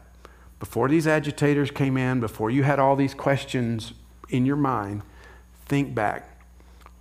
Before 0.59 0.89
these 0.89 1.07
agitators 1.07 1.71
came 1.71 1.97
in, 1.97 2.19
before 2.19 2.51
you 2.51 2.63
had 2.63 2.79
all 2.79 2.95
these 2.95 3.13
questions 3.13 3.93
in 4.29 4.45
your 4.45 4.57
mind, 4.57 5.01
think 5.65 5.95
back. 5.95 6.43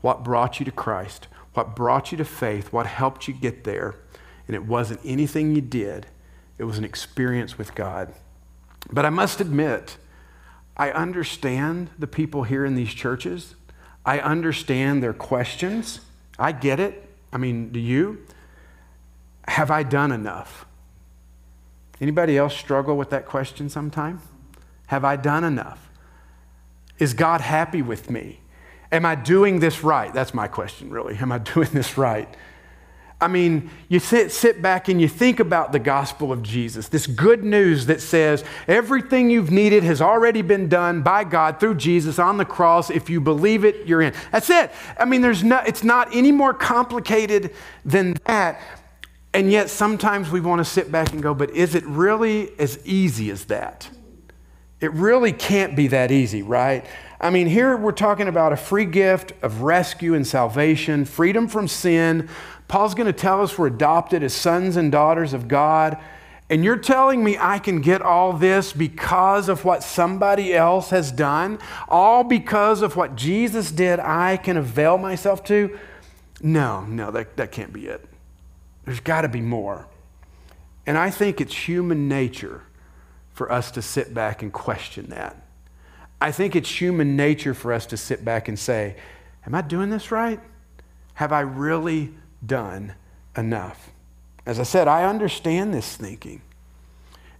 What 0.00 0.22
brought 0.22 0.60
you 0.60 0.64
to 0.64 0.70
Christ? 0.70 1.26
What 1.54 1.74
brought 1.74 2.12
you 2.12 2.18
to 2.18 2.24
faith? 2.24 2.72
What 2.72 2.86
helped 2.86 3.26
you 3.26 3.34
get 3.34 3.64
there? 3.64 3.96
And 4.46 4.54
it 4.54 4.64
wasn't 4.64 5.00
anything 5.04 5.54
you 5.54 5.60
did, 5.60 6.06
it 6.56 6.64
was 6.64 6.78
an 6.78 6.84
experience 6.84 7.58
with 7.58 7.74
God. 7.74 8.12
But 8.90 9.04
I 9.04 9.10
must 9.10 9.40
admit, 9.40 9.96
I 10.76 10.90
understand 10.90 11.90
the 11.98 12.06
people 12.06 12.44
here 12.44 12.64
in 12.64 12.74
these 12.74 12.94
churches. 12.94 13.54
I 14.06 14.20
understand 14.20 15.02
their 15.02 15.12
questions. 15.12 16.00
I 16.38 16.52
get 16.52 16.80
it. 16.80 17.10
I 17.32 17.36
mean, 17.36 17.70
do 17.70 17.80
you? 17.80 18.24
Have 19.46 19.70
I 19.70 19.82
done 19.82 20.12
enough? 20.12 20.64
Anybody 22.00 22.38
else 22.38 22.56
struggle 22.56 22.96
with 22.96 23.10
that 23.10 23.26
question 23.26 23.68
sometime? 23.68 24.20
Have 24.86 25.04
I 25.04 25.16
done 25.16 25.44
enough? 25.44 25.90
Is 26.98 27.14
God 27.14 27.40
happy 27.40 27.82
with 27.82 28.10
me? 28.10 28.40
Am 28.90 29.04
I 29.04 29.14
doing 29.14 29.60
this 29.60 29.84
right? 29.84 30.12
That's 30.12 30.32
my 30.32 30.48
question, 30.48 30.90
really. 30.90 31.16
Am 31.16 31.32
I 31.32 31.38
doing 31.54 31.68
this 31.72 31.98
right? 31.98 32.28
I 33.20 33.26
mean, 33.26 33.70
you 33.88 33.98
sit, 33.98 34.30
sit 34.30 34.62
back 34.62 34.88
and 34.88 35.00
you 35.00 35.08
think 35.08 35.40
about 35.40 35.72
the 35.72 35.80
gospel 35.80 36.30
of 36.30 36.40
Jesus, 36.44 36.86
this 36.86 37.08
good 37.08 37.42
news 37.42 37.86
that 37.86 38.00
says 38.00 38.44
everything 38.68 39.28
you've 39.28 39.50
needed 39.50 39.82
has 39.82 40.00
already 40.00 40.40
been 40.40 40.68
done 40.68 41.02
by 41.02 41.24
God 41.24 41.58
through 41.58 41.74
Jesus 41.74 42.20
on 42.20 42.36
the 42.36 42.44
cross. 42.44 42.90
If 42.90 43.10
you 43.10 43.20
believe 43.20 43.64
it, 43.64 43.88
you're 43.88 44.02
in. 44.02 44.14
That's 44.30 44.50
it. 44.50 44.70
I 44.96 45.04
mean, 45.04 45.20
there's 45.20 45.42
no, 45.42 45.58
it's 45.66 45.82
not 45.82 46.14
any 46.14 46.30
more 46.30 46.54
complicated 46.54 47.52
than 47.84 48.14
that. 48.24 48.60
And 49.34 49.52
yet, 49.52 49.70
sometimes 49.70 50.30
we 50.30 50.40
want 50.40 50.60
to 50.60 50.64
sit 50.64 50.90
back 50.90 51.12
and 51.12 51.22
go, 51.22 51.34
but 51.34 51.50
is 51.50 51.74
it 51.74 51.84
really 51.86 52.58
as 52.58 52.78
easy 52.84 53.30
as 53.30 53.44
that? 53.46 53.88
It 54.80 54.92
really 54.92 55.32
can't 55.32 55.76
be 55.76 55.88
that 55.88 56.10
easy, 56.10 56.42
right? 56.42 56.86
I 57.20 57.30
mean, 57.30 57.46
here 57.46 57.76
we're 57.76 57.92
talking 57.92 58.28
about 58.28 58.52
a 58.52 58.56
free 58.56 58.84
gift 58.84 59.32
of 59.42 59.62
rescue 59.62 60.14
and 60.14 60.26
salvation, 60.26 61.04
freedom 61.04 61.48
from 61.48 61.68
sin, 61.68 62.28
Paul's 62.68 62.94
going 62.94 63.06
to 63.06 63.14
tell 63.14 63.42
us 63.42 63.58
we're 63.58 63.68
adopted 63.68 64.22
as 64.22 64.34
sons 64.34 64.76
and 64.76 64.92
daughters 64.92 65.32
of 65.32 65.48
God. 65.48 65.96
And 66.50 66.62
you're 66.64 66.76
telling 66.76 67.24
me 67.24 67.36
I 67.38 67.58
can 67.58 67.80
get 67.80 68.02
all 68.02 68.34
this 68.34 68.72
because 68.72 69.48
of 69.48 69.64
what 69.64 69.82
somebody 69.82 70.54
else 70.54 70.90
has 70.90 71.10
done? 71.10 71.58
All 71.88 72.24
because 72.24 72.82
of 72.82 72.94
what 72.94 73.16
Jesus 73.16 73.70
did, 73.70 73.98
I 74.00 74.36
can 74.36 74.56
avail 74.56 74.98
myself 74.98 75.42
to? 75.44 75.78
No, 76.40 76.84
no, 76.84 77.10
that, 77.10 77.36
that 77.36 77.52
can't 77.52 77.72
be 77.72 77.86
it. 77.86 78.07
There's 78.88 79.00
got 79.00 79.20
to 79.20 79.28
be 79.28 79.42
more. 79.42 79.86
And 80.86 80.96
I 80.96 81.10
think 81.10 81.40
it's 81.40 81.54
human 81.54 82.08
nature 82.08 82.62
for 83.34 83.52
us 83.52 83.70
to 83.72 83.82
sit 83.82 84.14
back 84.14 84.42
and 84.42 84.52
question 84.52 85.10
that. 85.10 85.36
I 86.20 86.32
think 86.32 86.56
it's 86.56 86.80
human 86.80 87.14
nature 87.14 87.54
for 87.54 87.72
us 87.72 87.86
to 87.86 87.96
sit 87.96 88.24
back 88.24 88.48
and 88.48 88.58
say, 88.58 88.96
Am 89.46 89.54
I 89.54 89.60
doing 89.60 89.90
this 89.90 90.10
right? 90.10 90.40
Have 91.14 91.32
I 91.32 91.40
really 91.40 92.14
done 92.44 92.94
enough. 93.36 93.90
As 94.46 94.58
I 94.58 94.62
said, 94.62 94.88
I 94.88 95.04
understand 95.04 95.74
this 95.74 95.96
thinking. 95.96 96.42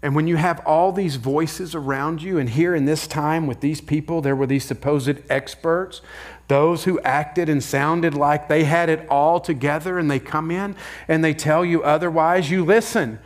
And 0.00 0.14
when 0.14 0.28
you 0.28 0.36
have 0.36 0.60
all 0.64 0.92
these 0.92 1.16
voices 1.16 1.74
around 1.74 2.22
you, 2.22 2.38
and 2.38 2.50
here 2.50 2.74
in 2.74 2.84
this 2.84 3.06
time 3.08 3.46
with 3.48 3.60
these 3.60 3.80
people, 3.80 4.20
there 4.20 4.36
were 4.36 4.46
these 4.46 4.64
supposed 4.64 5.18
experts, 5.28 6.00
those 6.46 6.84
who 6.84 7.00
acted 7.00 7.48
and 7.48 7.62
sounded 7.62 8.14
like 8.14 8.48
they 8.48 8.64
had 8.64 8.88
it 8.88 9.06
all 9.08 9.40
together, 9.40 9.98
and 9.98 10.08
they 10.08 10.20
come 10.20 10.50
in 10.52 10.76
and 11.08 11.24
they 11.24 11.34
tell 11.34 11.64
you 11.64 11.82
otherwise, 11.82 12.48
you 12.50 12.64
listen, 12.64 13.18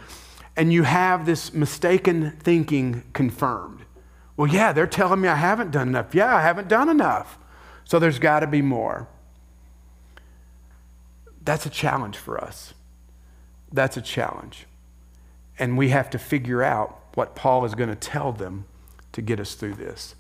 and 0.56 0.72
you 0.72 0.84
have 0.84 1.26
this 1.26 1.52
mistaken 1.52 2.32
thinking 2.40 3.02
confirmed. 3.12 3.84
Well, 4.36 4.48
yeah, 4.48 4.72
they're 4.72 4.86
telling 4.86 5.20
me 5.20 5.28
I 5.28 5.36
haven't 5.36 5.72
done 5.72 5.88
enough. 5.88 6.14
Yeah, 6.14 6.34
I 6.34 6.40
haven't 6.40 6.68
done 6.68 6.88
enough. 6.88 7.38
So 7.84 7.98
there's 7.98 8.18
got 8.18 8.40
to 8.40 8.46
be 8.46 8.62
more. 8.62 9.08
That's 11.44 11.66
a 11.66 11.70
challenge 11.70 12.16
for 12.16 12.42
us. 12.42 12.72
That's 13.70 13.96
a 13.98 14.02
challenge. 14.02 14.66
And 15.58 15.76
we 15.76 15.90
have 15.90 16.10
to 16.10 16.18
figure 16.18 16.62
out 16.62 16.98
what 17.14 17.34
Paul 17.34 17.64
is 17.64 17.74
going 17.74 17.90
to 17.90 17.96
tell 17.96 18.32
them 18.32 18.64
to 19.12 19.22
get 19.22 19.38
us 19.38 19.54
through 19.54 19.74
this. 19.74 20.14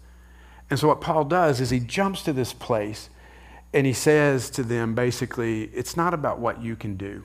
And 0.70 0.78
so, 0.78 0.88
what 0.88 1.00
Paul 1.00 1.24
does 1.24 1.60
is 1.60 1.70
he 1.70 1.80
jumps 1.80 2.22
to 2.22 2.32
this 2.32 2.52
place 2.52 3.10
and 3.74 3.86
he 3.86 3.92
says 3.92 4.50
to 4.50 4.62
them 4.62 4.94
basically, 4.94 5.64
it's 5.64 5.96
not 5.96 6.14
about 6.14 6.38
what 6.38 6.62
you 6.62 6.76
can 6.76 6.96
do, 6.96 7.24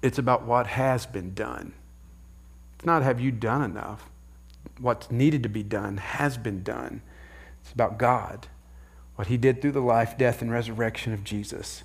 it's 0.00 0.18
about 0.18 0.44
what 0.44 0.66
has 0.68 1.06
been 1.06 1.34
done. 1.34 1.74
It's 2.76 2.86
not 2.86 3.02
have 3.02 3.20
you 3.20 3.30
done 3.30 3.62
enough. 3.62 4.10
What's 4.80 5.10
needed 5.10 5.42
to 5.44 5.48
be 5.48 5.62
done 5.62 5.98
has 5.98 6.36
been 6.36 6.62
done. 6.62 7.02
It's 7.62 7.72
about 7.72 7.98
God, 7.98 8.48
what 9.14 9.28
he 9.28 9.36
did 9.36 9.60
through 9.60 9.72
the 9.72 9.80
life, 9.80 10.18
death, 10.18 10.42
and 10.42 10.50
resurrection 10.50 11.12
of 11.12 11.22
Jesus. 11.22 11.84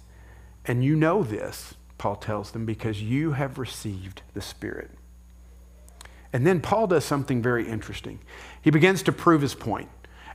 And 0.66 0.84
you 0.84 0.96
know 0.96 1.22
this, 1.22 1.76
Paul 1.98 2.16
tells 2.16 2.52
them, 2.52 2.66
because 2.66 3.02
you 3.02 3.34
have 3.34 3.60
received 3.60 4.24
the 4.34 4.42
Spirit. 4.42 4.90
And 6.34 6.46
then 6.46 6.62
Paul 6.62 6.88
does 6.88 7.06
something 7.06 7.42
very 7.42 7.68
interesting. 7.68 8.20
He 8.62 8.70
begins 8.70 9.04
to 9.04 9.12
prove 9.12 9.42
his 9.42 9.56
point. 9.56 9.90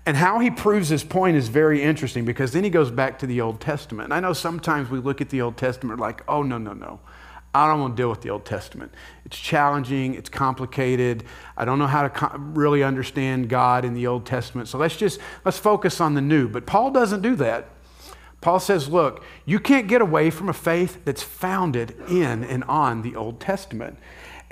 And 0.05 0.17
how 0.17 0.41
he 0.41 0.51
proves 0.51 0.89
his 0.89 1.05
point 1.05 1.37
is 1.37 1.49
very 1.49 1.81
interesting 1.81 2.25
because 2.25 2.53
then 2.53 2.65
he 2.65 2.71
goes 2.71 2.91
back 2.91 3.19
to 3.21 3.27
the 3.27 3.41
Old 3.41 3.61
Testament. 3.61 4.07
And 4.07 4.15
I 4.15 4.21
know 4.21 4.33
sometimes 4.33 4.91
we 4.91 4.99
look 4.99 5.21
at 5.21 5.31
the 5.31 5.41
Old 5.41 5.57
Testament 5.57 6.01
like, 6.01 6.23
oh, 6.27 6.43
no, 6.43 6.59
no, 6.59 6.73
no. 6.73 7.01
I 7.55 7.69
don't 7.69 7.81
want 7.81 7.97
to 7.97 8.03
deal 8.03 8.09
with 8.09 8.23
the 8.23 8.31
Old 8.31 8.47
Testament. 8.47 8.93
It's 9.27 9.39
challenging, 9.39 10.15
it's 10.15 10.31
complicated. 10.31 11.25
I 11.57 11.65
don't 11.67 11.79
know 11.79 11.87
how 11.87 12.09
to 12.09 12.39
really 12.39 12.83
understand 12.83 13.49
God 13.51 13.85
in 13.85 13.93
the 13.93 14.07
Old 14.07 14.25
Testament. 14.25 14.69
So 14.69 14.79
let's 14.79 14.97
just 14.97 15.21
let's 15.45 15.59
focus 15.59 16.01
on 16.01 16.15
the 16.15 16.23
new. 16.23 16.49
But 16.49 16.65
Paul 16.65 16.91
doesn't 16.91 17.21
do 17.21 17.37
that. 17.37 17.69
Paul 18.41 18.59
says, 18.59 18.89
look, 18.89 19.23
you 19.45 19.61
can't 19.61 19.87
get 19.87 20.01
away 20.01 20.31
from 20.31 20.49
a 20.49 20.53
faith 20.53 21.05
that's 21.05 21.23
founded 21.23 21.95
in 22.09 22.43
and 22.43 22.65
on 22.65 23.03
the 23.03 23.15
Old 23.15 23.39
Testament. 23.39 23.99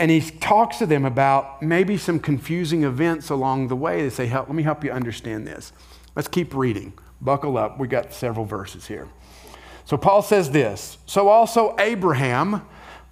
And 0.00 0.10
he 0.10 0.22
talks 0.22 0.78
to 0.78 0.86
them 0.86 1.04
about 1.04 1.62
maybe 1.62 1.98
some 1.98 2.18
confusing 2.18 2.84
events 2.84 3.28
along 3.28 3.68
the 3.68 3.76
way. 3.76 4.02
They 4.02 4.08
say, 4.08 4.26
help, 4.26 4.48
let 4.48 4.56
me 4.56 4.62
help 4.62 4.82
you 4.82 4.90
understand 4.90 5.46
this. 5.46 5.72
Let's 6.16 6.26
keep 6.26 6.54
reading. 6.54 6.94
Buckle 7.20 7.58
up. 7.58 7.78
We 7.78 7.86
got 7.86 8.14
several 8.14 8.46
verses 8.46 8.86
here. 8.86 9.08
So 9.84 9.98
Paul 9.98 10.22
says 10.22 10.50
this 10.50 10.96
So 11.04 11.28
also 11.28 11.76
Abraham 11.78 12.62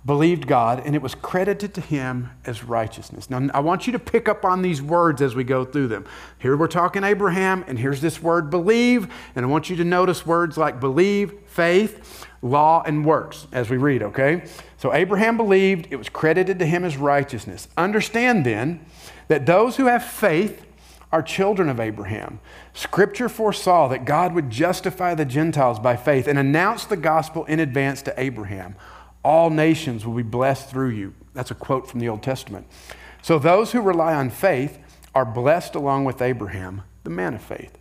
believed 0.06 0.46
God, 0.46 0.82
and 0.86 0.94
it 0.94 1.02
was 1.02 1.14
credited 1.14 1.74
to 1.74 1.82
him 1.82 2.30
as 2.46 2.64
righteousness. 2.64 3.28
Now, 3.28 3.46
I 3.52 3.60
want 3.60 3.86
you 3.86 3.92
to 3.92 3.98
pick 3.98 4.26
up 4.26 4.44
on 4.46 4.62
these 4.62 4.80
words 4.80 5.20
as 5.20 5.34
we 5.34 5.44
go 5.44 5.66
through 5.66 5.88
them. 5.88 6.06
Here 6.38 6.56
we're 6.56 6.68
talking 6.68 7.04
Abraham, 7.04 7.64
and 7.68 7.78
here's 7.78 8.00
this 8.00 8.22
word 8.22 8.48
believe, 8.48 9.12
and 9.36 9.44
I 9.44 9.48
want 9.48 9.68
you 9.68 9.76
to 9.76 9.84
notice 9.84 10.24
words 10.24 10.56
like 10.56 10.80
believe, 10.80 11.34
faith, 11.46 12.26
law, 12.40 12.82
and 12.86 13.04
works 13.04 13.46
as 13.52 13.68
we 13.68 13.76
read, 13.76 14.02
okay? 14.02 14.44
So, 14.78 14.94
Abraham 14.94 15.36
believed, 15.36 15.88
it 15.90 15.96
was 15.96 16.08
credited 16.08 16.58
to 16.60 16.66
him 16.66 16.84
as 16.84 16.96
righteousness. 16.96 17.68
Understand 17.76 18.46
then 18.46 18.84
that 19.26 19.44
those 19.44 19.76
who 19.76 19.86
have 19.86 20.04
faith 20.04 20.64
are 21.10 21.22
children 21.22 21.68
of 21.68 21.80
Abraham. 21.80 22.38
Scripture 22.74 23.28
foresaw 23.28 23.88
that 23.88 24.04
God 24.04 24.34
would 24.34 24.50
justify 24.50 25.14
the 25.14 25.24
Gentiles 25.24 25.78
by 25.78 25.96
faith 25.96 26.28
and 26.28 26.38
announce 26.38 26.84
the 26.84 26.96
gospel 26.96 27.44
in 27.46 27.60
advance 27.60 28.02
to 28.02 28.14
Abraham. 28.20 28.76
All 29.24 29.50
nations 29.50 30.06
will 30.06 30.14
be 30.14 30.22
blessed 30.22 30.70
through 30.70 30.90
you. 30.90 31.14
That's 31.34 31.50
a 31.50 31.54
quote 31.54 31.88
from 31.88 32.00
the 32.00 32.08
Old 32.08 32.22
Testament. 32.22 32.66
So 33.22 33.38
those 33.38 33.72
who 33.72 33.80
rely 33.80 34.14
on 34.14 34.30
faith 34.30 34.78
are 35.14 35.24
blessed 35.24 35.74
along 35.74 36.04
with 36.04 36.22
Abraham, 36.22 36.82
the 37.04 37.10
man 37.10 37.34
of 37.34 37.42
faith. 37.42 37.76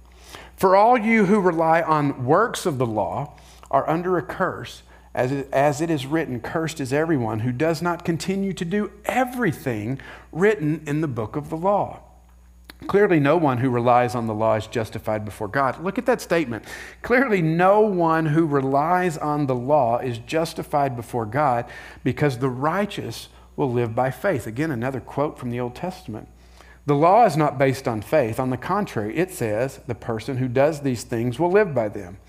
For 0.56 0.75
all 0.75 0.98
you 0.98 1.25
who 1.25 1.39
rely 1.39 1.82
on 1.82 2.25
works 2.25 2.66
of 2.66 2.77
the 2.80 2.86
law 2.86 3.38
are 3.70 3.88
under 3.88 4.18
a 4.18 4.24
curse, 4.24 4.82
as 5.18 5.32
it, 5.32 5.50
as 5.52 5.82
it 5.82 5.90
is 5.90 6.06
written, 6.06 6.40
Cursed 6.40 6.80
is 6.80 6.94
everyone 6.94 7.40
who 7.40 7.52
does 7.52 7.82
not 7.82 8.06
continue 8.06 8.54
to 8.54 8.64
do 8.64 8.92
everything 9.06 10.00
written 10.32 10.84
in 10.86 11.02
the 11.02 11.08
book 11.08 11.36
of 11.36 11.50
the 11.50 11.58
law. 11.58 12.02
Clearly, 12.86 13.20
no 13.20 13.36
one 13.36 13.58
who 13.58 13.72
relies 13.72 14.14
on 14.14 14.28
the 14.28 14.36
law 14.36 14.54
is 14.54 14.68
justified 14.68 15.26
before 15.26 15.48
God. 15.48 15.84
Look 15.84 15.98
at 15.98 16.06
that 16.06 16.22
statement. 16.22 16.66
Clearly, 17.02 17.42
no 17.42 17.82
one 17.82 18.28
who 18.28 18.46
relies 18.46 19.18
on 19.18 19.48
the 19.48 19.56
law 19.56 19.98
is 19.98 20.20
justified 20.20 20.96
before 20.96 21.26
God 21.26 21.66
because 22.04 22.38
the 22.38 22.50
righteous 22.50 23.30
will 23.56 23.72
live 23.72 23.96
by 23.96 24.12
faith. 24.12 24.46
Again, 24.46 24.70
another 24.70 25.00
quote 25.00 25.40
from 25.40 25.50
the 25.50 25.60
Old 25.60 25.74
Testament. 25.74 26.28
The 26.86 26.94
law 26.94 27.26
is 27.26 27.36
not 27.36 27.58
based 27.58 27.88
on 27.88 28.04
faith. 28.04 28.40
On 28.40 28.52
the 28.52 28.56
contrary, 28.56 29.18
it 29.18 29.32
says 29.32 29.80
the 29.88 29.96
person 29.96 30.38
who 30.38 30.48
does 30.48 30.82
these 30.82 31.04
things 31.04 31.40
will 31.40 31.52
live 31.52 31.74
by 31.74 31.90
them. 31.90 32.20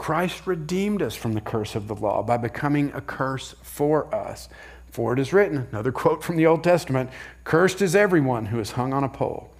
Christ 0.00 0.46
redeemed 0.46 1.02
us 1.02 1.14
from 1.14 1.34
the 1.34 1.42
curse 1.42 1.74
of 1.74 1.86
the 1.86 1.94
law 1.94 2.22
by 2.22 2.38
becoming 2.38 2.90
a 2.94 3.02
curse 3.02 3.54
for 3.60 4.12
us. 4.14 4.48
For 4.90 5.12
it 5.12 5.18
is 5.18 5.34
written, 5.34 5.68
another 5.70 5.92
quote 5.92 6.24
from 6.24 6.36
the 6.36 6.46
Old 6.46 6.64
Testament 6.64 7.10
Cursed 7.44 7.82
is 7.82 7.94
everyone 7.94 8.46
who 8.46 8.58
is 8.60 8.70
hung 8.70 8.94
on 8.94 9.04
a 9.04 9.10
pole. 9.10 9.50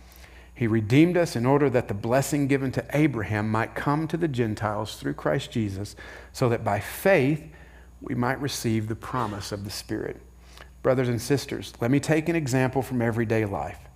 He 0.55 0.67
redeemed 0.67 1.19
us 1.19 1.37
in 1.37 1.45
order 1.45 1.69
that 1.69 1.89
the 1.89 1.95
blessing 1.95 2.47
given 2.47 2.73
to 2.73 2.87
Abraham 2.95 3.51
might 3.51 3.75
come 3.75 4.09
to 4.09 4.17
the 4.17 4.29
Gentiles 4.29 4.97
through 4.97 5.13
Christ 5.13 5.51
Jesus, 5.51 5.95
so 6.33 6.49
that 6.49 6.65
by 6.65 6.81
faith 6.81 7.47
we 8.01 8.15
might 8.15 8.41
receive 8.41 8.89
the 8.89 8.97
promise 8.97 9.53
of 9.53 9.65
the 9.65 9.71
Spirit. 9.71 10.23
Brothers 10.83 11.11
and 11.11 11.21
sisters, 11.21 11.75
let 11.83 11.91
me 11.91 12.01
take 12.01 12.31
an 12.31 12.35
example 12.35 12.81
from 12.81 13.03
everyday 13.03 13.45
life. 13.45 13.90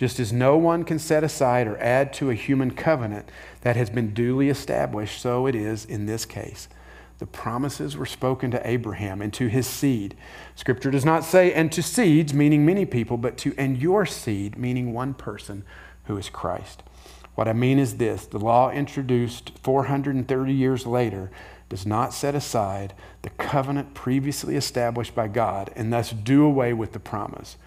Just 0.00 0.18
as 0.18 0.32
no 0.32 0.56
one 0.56 0.84
can 0.84 0.98
set 0.98 1.22
aside 1.22 1.66
or 1.66 1.76
add 1.76 2.14
to 2.14 2.30
a 2.30 2.34
human 2.34 2.70
covenant 2.70 3.28
that 3.60 3.76
has 3.76 3.90
been 3.90 4.14
duly 4.14 4.48
established, 4.48 5.20
so 5.20 5.46
it 5.46 5.54
is 5.54 5.84
in 5.84 6.06
this 6.06 6.24
case. 6.24 6.68
The 7.18 7.26
promises 7.26 7.98
were 7.98 8.06
spoken 8.06 8.50
to 8.52 8.66
Abraham 8.66 9.20
and 9.20 9.30
to 9.34 9.48
his 9.48 9.66
seed. 9.66 10.16
Scripture 10.54 10.90
does 10.90 11.04
not 11.04 11.22
say, 11.22 11.52
and 11.52 11.70
to 11.72 11.82
seeds, 11.82 12.32
meaning 12.32 12.64
many 12.64 12.86
people, 12.86 13.18
but 13.18 13.36
to 13.38 13.54
and 13.58 13.76
your 13.76 14.06
seed, 14.06 14.56
meaning 14.56 14.94
one 14.94 15.12
person 15.12 15.64
who 16.04 16.16
is 16.16 16.30
Christ. 16.30 16.82
What 17.34 17.46
I 17.46 17.52
mean 17.52 17.78
is 17.78 17.98
this 17.98 18.24
the 18.24 18.38
law 18.38 18.70
introduced 18.70 19.52
430 19.62 20.54
years 20.54 20.86
later 20.86 21.30
does 21.68 21.84
not 21.84 22.14
set 22.14 22.34
aside 22.34 22.94
the 23.20 23.30
covenant 23.30 23.92
previously 23.92 24.56
established 24.56 25.14
by 25.14 25.28
God 25.28 25.70
and 25.76 25.92
thus 25.92 26.10
do 26.10 26.42
away 26.42 26.72
with 26.72 26.92
the 26.92 26.98
promise. 26.98 27.58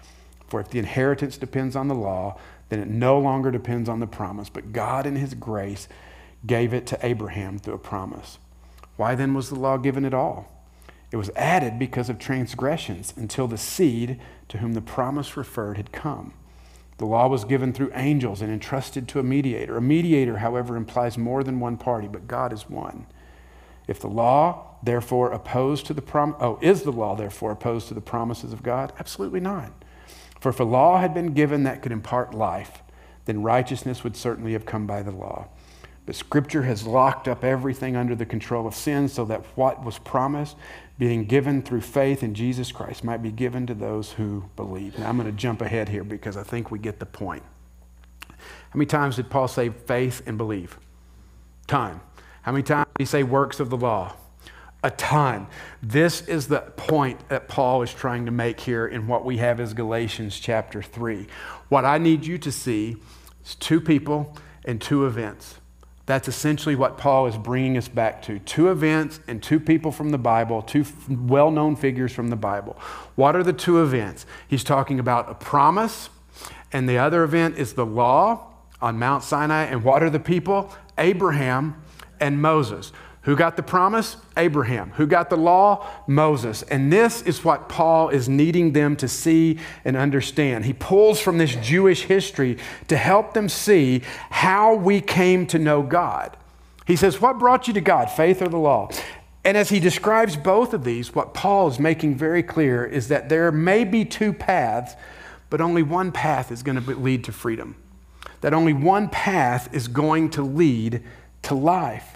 For 0.54 0.60
if 0.60 0.70
the 0.70 0.78
inheritance 0.78 1.36
depends 1.36 1.74
on 1.74 1.88
the 1.88 1.96
law, 1.96 2.38
then 2.68 2.78
it 2.78 2.86
no 2.86 3.18
longer 3.18 3.50
depends 3.50 3.88
on 3.88 3.98
the 3.98 4.06
promise, 4.06 4.48
but 4.48 4.72
God 4.72 5.04
in 5.04 5.16
His 5.16 5.34
grace 5.34 5.88
gave 6.46 6.72
it 6.72 6.86
to 6.86 6.98
Abraham 7.04 7.58
through 7.58 7.74
a 7.74 7.78
promise. 7.78 8.38
Why 8.96 9.16
then 9.16 9.34
was 9.34 9.48
the 9.48 9.58
law 9.58 9.78
given 9.78 10.04
at 10.04 10.14
all? 10.14 10.64
It 11.10 11.16
was 11.16 11.32
added 11.34 11.76
because 11.76 12.08
of 12.08 12.20
transgressions 12.20 13.12
until 13.16 13.48
the 13.48 13.58
seed 13.58 14.20
to 14.46 14.58
whom 14.58 14.74
the 14.74 14.80
promise 14.80 15.36
referred 15.36 15.76
had 15.76 15.90
come. 15.90 16.34
The 16.98 17.06
law 17.06 17.26
was 17.26 17.44
given 17.44 17.72
through 17.72 17.90
angels 17.92 18.40
and 18.40 18.52
entrusted 18.52 19.08
to 19.08 19.18
a 19.18 19.24
mediator. 19.24 19.76
A 19.76 19.82
mediator, 19.82 20.36
however, 20.36 20.76
implies 20.76 21.18
more 21.18 21.42
than 21.42 21.58
one 21.58 21.78
party, 21.78 22.06
but 22.06 22.28
God 22.28 22.52
is 22.52 22.70
one. 22.70 23.06
If 23.88 23.98
the 23.98 24.06
law, 24.06 24.76
therefore, 24.84 25.32
opposed 25.32 25.86
to 25.86 25.94
the 25.94 26.00
prom- 26.00 26.36
oh, 26.38 26.60
is 26.62 26.84
the 26.84 26.92
law 26.92 27.16
therefore 27.16 27.50
opposed 27.50 27.88
to 27.88 27.94
the 27.94 28.00
promises 28.00 28.52
of 28.52 28.62
God? 28.62 28.92
Absolutely 29.00 29.40
not. 29.40 29.72
For 30.44 30.50
if 30.50 30.60
a 30.60 30.64
law 30.64 30.98
had 30.98 31.14
been 31.14 31.32
given 31.32 31.62
that 31.62 31.80
could 31.80 31.90
impart 31.90 32.34
life, 32.34 32.82
then 33.24 33.42
righteousness 33.42 34.04
would 34.04 34.14
certainly 34.14 34.52
have 34.52 34.66
come 34.66 34.86
by 34.86 35.00
the 35.00 35.10
law. 35.10 35.48
But 36.04 36.16
Scripture 36.16 36.64
has 36.64 36.86
locked 36.86 37.28
up 37.28 37.42
everything 37.42 37.96
under 37.96 38.14
the 38.14 38.26
control 38.26 38.66
of 38.66 38.74
sin 38.74 39.08
so 39.08 39.24
that 39.24 39.42
what 39.54 39.82
was 39.82 39.96
promised 39.96 40.58
being 40.98 41.24
given 41.24 41.62
through 41.62 41.80
faith 41.80 42.22
in 42.22 42.34
Jesus 42.34 42.72
Christ 42.72 43.04
might 43.04 43.22
be 43.22 43.30
given 43.30 43.66
to 43.68 43.72
those 43.72 44.12
who 44.12 44.44
believe. 44.54 44.98
Now, 44.98 45.08
I'm 45.08 45.16
going 45.16 45.30
to 45.30 45.32
jump 45.34 45.62
ahead 45.62 45.88
here 45.88 46.04
because 46.04 46.36
I 46.36 46.42
think 46.42 46.70
we 46.70 46.78
get 46.78 46.98
the 46.98 47.06
point. 47.06 47.42
How 48.28 48.74
many 48.74 48.84
times 48.84 49.16
did 49.16 49.30
Paul 49.30 49.48
say 49.48 49.70
faith 49.70 50.22
and 50.26 50.36
believe? 50.36 50.78
Time. 51.66 52.02
How 52.42 52.52
many 52.52 52.64
times 52.64 52.86
did 52.98 53.02
he 53.04 53.06
say 53.06 53.22
works 53.22 53.60
of 53.60 53.70
the 53.70 53.78
law? 53.78 54.14
A 54.84 54.90
ton. 54.90 55.46
This 55.82 56.20
is 56.28 56.48
the 56.48 56.60
point 56.60 57.30
that 57.30 57.48
Paul 57.48 57.80
is 57.80 57.92
trying 57.94 58.26
to 58.26 58.30
make 58.30 58.60
here 58.60 58.86
in 58.86 59.06
what 59.06 59.24
we 59.24 59.38
have 59.38 59.58
as 59.58 59.72
Galatians 59.72 60.38
chapter 60.38 60.82
3. 60.82 61.26
What 61.70 61.86
I 61.86 61.96
need 61.96 62.26
you 62.26 62.36
to 62.36 62.52
see 62.52 62.96
is 63.42 63.54
two 63.54 63.80
people 63.80 64.36
and 64.62 64.78
two 64.78 65.06
events. 65.06 65.56
That's 66.04 66.28
essentially 66.28 66.76
what 66.76 66.98
Paul 66.98 67.26
is 67.26 67.38
bringing 67.38 67.78
us 67.78 67.88
back 67.88 68.20
to. 68.24 68.38
Two 68.40 68.70
events 68.70 69.20
and 69.26 69.42
two 69.42 69.58
people 69.58 69.90
from 69.90 70.10
the 70.10 70.18
Bible, 70.18 70.60
two 70.60 70.84
well 71.08 71.50
known 71.50 71.76
figures 71.76 72.12
from 72.12 72.28
the 72.28 72.36
Bible. 72.36 72.76
What 73.14 73.34
are 73.34 73.42
the 73.42 73.54
two 73.54 73.82
events? 73.82 74.26
He's 74.46 74.62
talking 74.62 75.00
about 75.00 75.30
a 75.30 75.34
promise, 75.34 76.10
and 76.74 76.86
the 76.86 76.98
other 76.98 77.24
event 77.24 77.56
is 77.56 77.72
the 77.72 77.86
law 77.86 78.50
on 78.82 78.98
Mount 78.98 79.24
Sinai. 79.24 79.64
And 79.64 79.82
what 79.82 80.02
are 80.02 80.10
the 80.10 80.20
people? 80.20 80.70
Abraham 80.98 81.82
and 82.20 82.42
Moses. 82.42 82.92
Who 83.24 83.36
got 83.36 83.56
the 83.56 83.62
promise? 83.62 84.18
Abraham. 84.36 84.90
Who 84.96 85.06
got 85.06 85.30
the 85.30 85.36
law? 85.36 85.86
Moses. 86.06 86.62
And 86.62 86.92
this 86.92 87.22
is 87.22 87.42
what 87.42 87.70
Paul 87.70 88.10
is 88.10 88.28
needing 88.28 88.72
them 88.72 88.96
to 88.96 89.08
see 89.08 89.58
and 89.84 89.96
understand. 89.96 90.66
He 90.66 90.74
pulls 90.74 91.20
from 91.20 91.38
this 91.38 91.56
Jewish 91.56 92.02
history 92.02 92.58
to 92.88 92.96
help 92.98 93.32
them 93.32 93.48
see 93.48 94.02
how 94.28 94.74
we 94.74 95.00
came 95.00 95.46
to 95.48 95.58
know 95.58 95.82
God. 95.82 96.36
He 96.86 96.96
says, 96.96 97.18
What 97.18 97.38
brought 97.38 97.66
you 97.66 97.72
to 97.74 97.80
God, 97.80 98.10
faith 98.10 98.42
or 98.42 98.48
the 98.48 98.58
law? 98.58 98.90
And 99.42 99.56
as 99.56 99.70
he 99.70 99.80
describes 99.80 100.36
both 100.36 100.74
of 100.74 100.84
these, 100.84 101.14
what 101.14 101.32
Paul 101.32 101.68
is 101.68 101.78
making 101.78 102.16
very 102.16 102.42
clear 102.42 102.84
is 102.84 103.08
that 103.08 103.30
there 103.30 103.50
may 103.50 103.84
be 103.84 104.04
two 104.04 104.34
paths, 104.34 104.96
but 105.48 105.62
only 105.62 105.82
one 105.82 106.12
path 106.12 106.52
is 106.52 106.62
going 106.62 106.82
to 106.82 106.94
lead 106.94 107.24
to 107.24 107.32
freedom. 107.32 107.76
That 108.42 108.52
only 108.52 108.74
one 108.74 109.08
path 109.08 109.72
is 109.72 109.88
going 109.88 110.30
to 110.30 110.42
lead 110.42 111.02
to 111.42 111.54
life. 111.54 112.13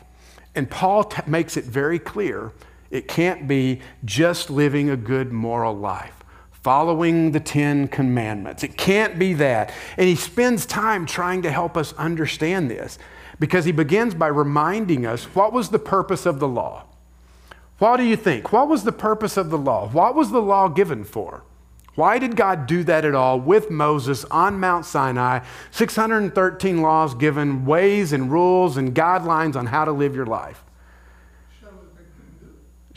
And 0.59 0.69
Paul 0.69 1.05
t- 1.05 1.23
makes 1.25 1.57
it 1.57 1.67
very 1.67 2.01
clear 2.01 2.51
it 2.91 3.07
can't 3.07 3.47
be 3.47 3.81
just 4.05 4.51
living 4.51 4.91
a 4.91 4.97
good 4.97 5.31
moral 5.31 5.73
life, 5.73 6.25
following 6.51 7.31
the 7.31 7.39
Ten 7.39 7.87
Commandments. 7.87 8.65
It 8.65 8.77
can't 8.77 9.21
be 9.21 9.35
that. 9.35 9.73
And 9.97 10.09
he 10.09 10.17
spends 10.17 10.67
time 10.67 11.07
trying 11.07 11.43
to 11.43 11.53
help 11.53 11.77
us 11.77 11.93
understand 11.93 12.69
this 12.69 12.99
because 13.39 13.67
he 13.67 13.71
begins 13.71 14.17
by 14.17 14.27
reminding 14.27 15.07
us 15.07 15.27
what 15.27 15.53
was 15.53 15.69
the 15.69 15.79
purpose 15.79 16.27
of 16.27 16.41
the 16.41 16.49
law. 16.49 16.87
What 17.79 17.99
do 17.99 18.03
you 18.03 18.17
think? 18.17 18.53
What 18.53 18.67
was 18.67 18.83
the 18.83 18.91
purpose 18.91 19.37
of 19.37 19.51
the 19.51 19.59
law? 19.59 19.89
What 19.89 20.17
was 20.17 20.33
the 20.33 20.43
law 20.43 20.67
given 20.67 21.05
for? 21.05 21.45
Why 21.99 22.21
did 22.21 22.37
God 22.37 22.69
do 22.69 22.85
that 22.85 23.05
at 23.05 23.17
all 23.17 23.41
with 23.41 23.73
Moses 23.73 24.25
on 24.27 24.61
Mount 24.61 24.87
Sinai? 24.87 25.41
613 25.73 26.81
laws 26.81 27.13
given, 27.17 27.65
ways 27.65 28.13
and 28.13 28.31
rules 28.31 28.77
and 28.77 28.95
guidelines 28.95 29.57
on 29.57 29.67
how 29.67 29.85
to 29.85 29.91
live 29.91 30.15
your 30.15 30.25
life. 30.25 30.63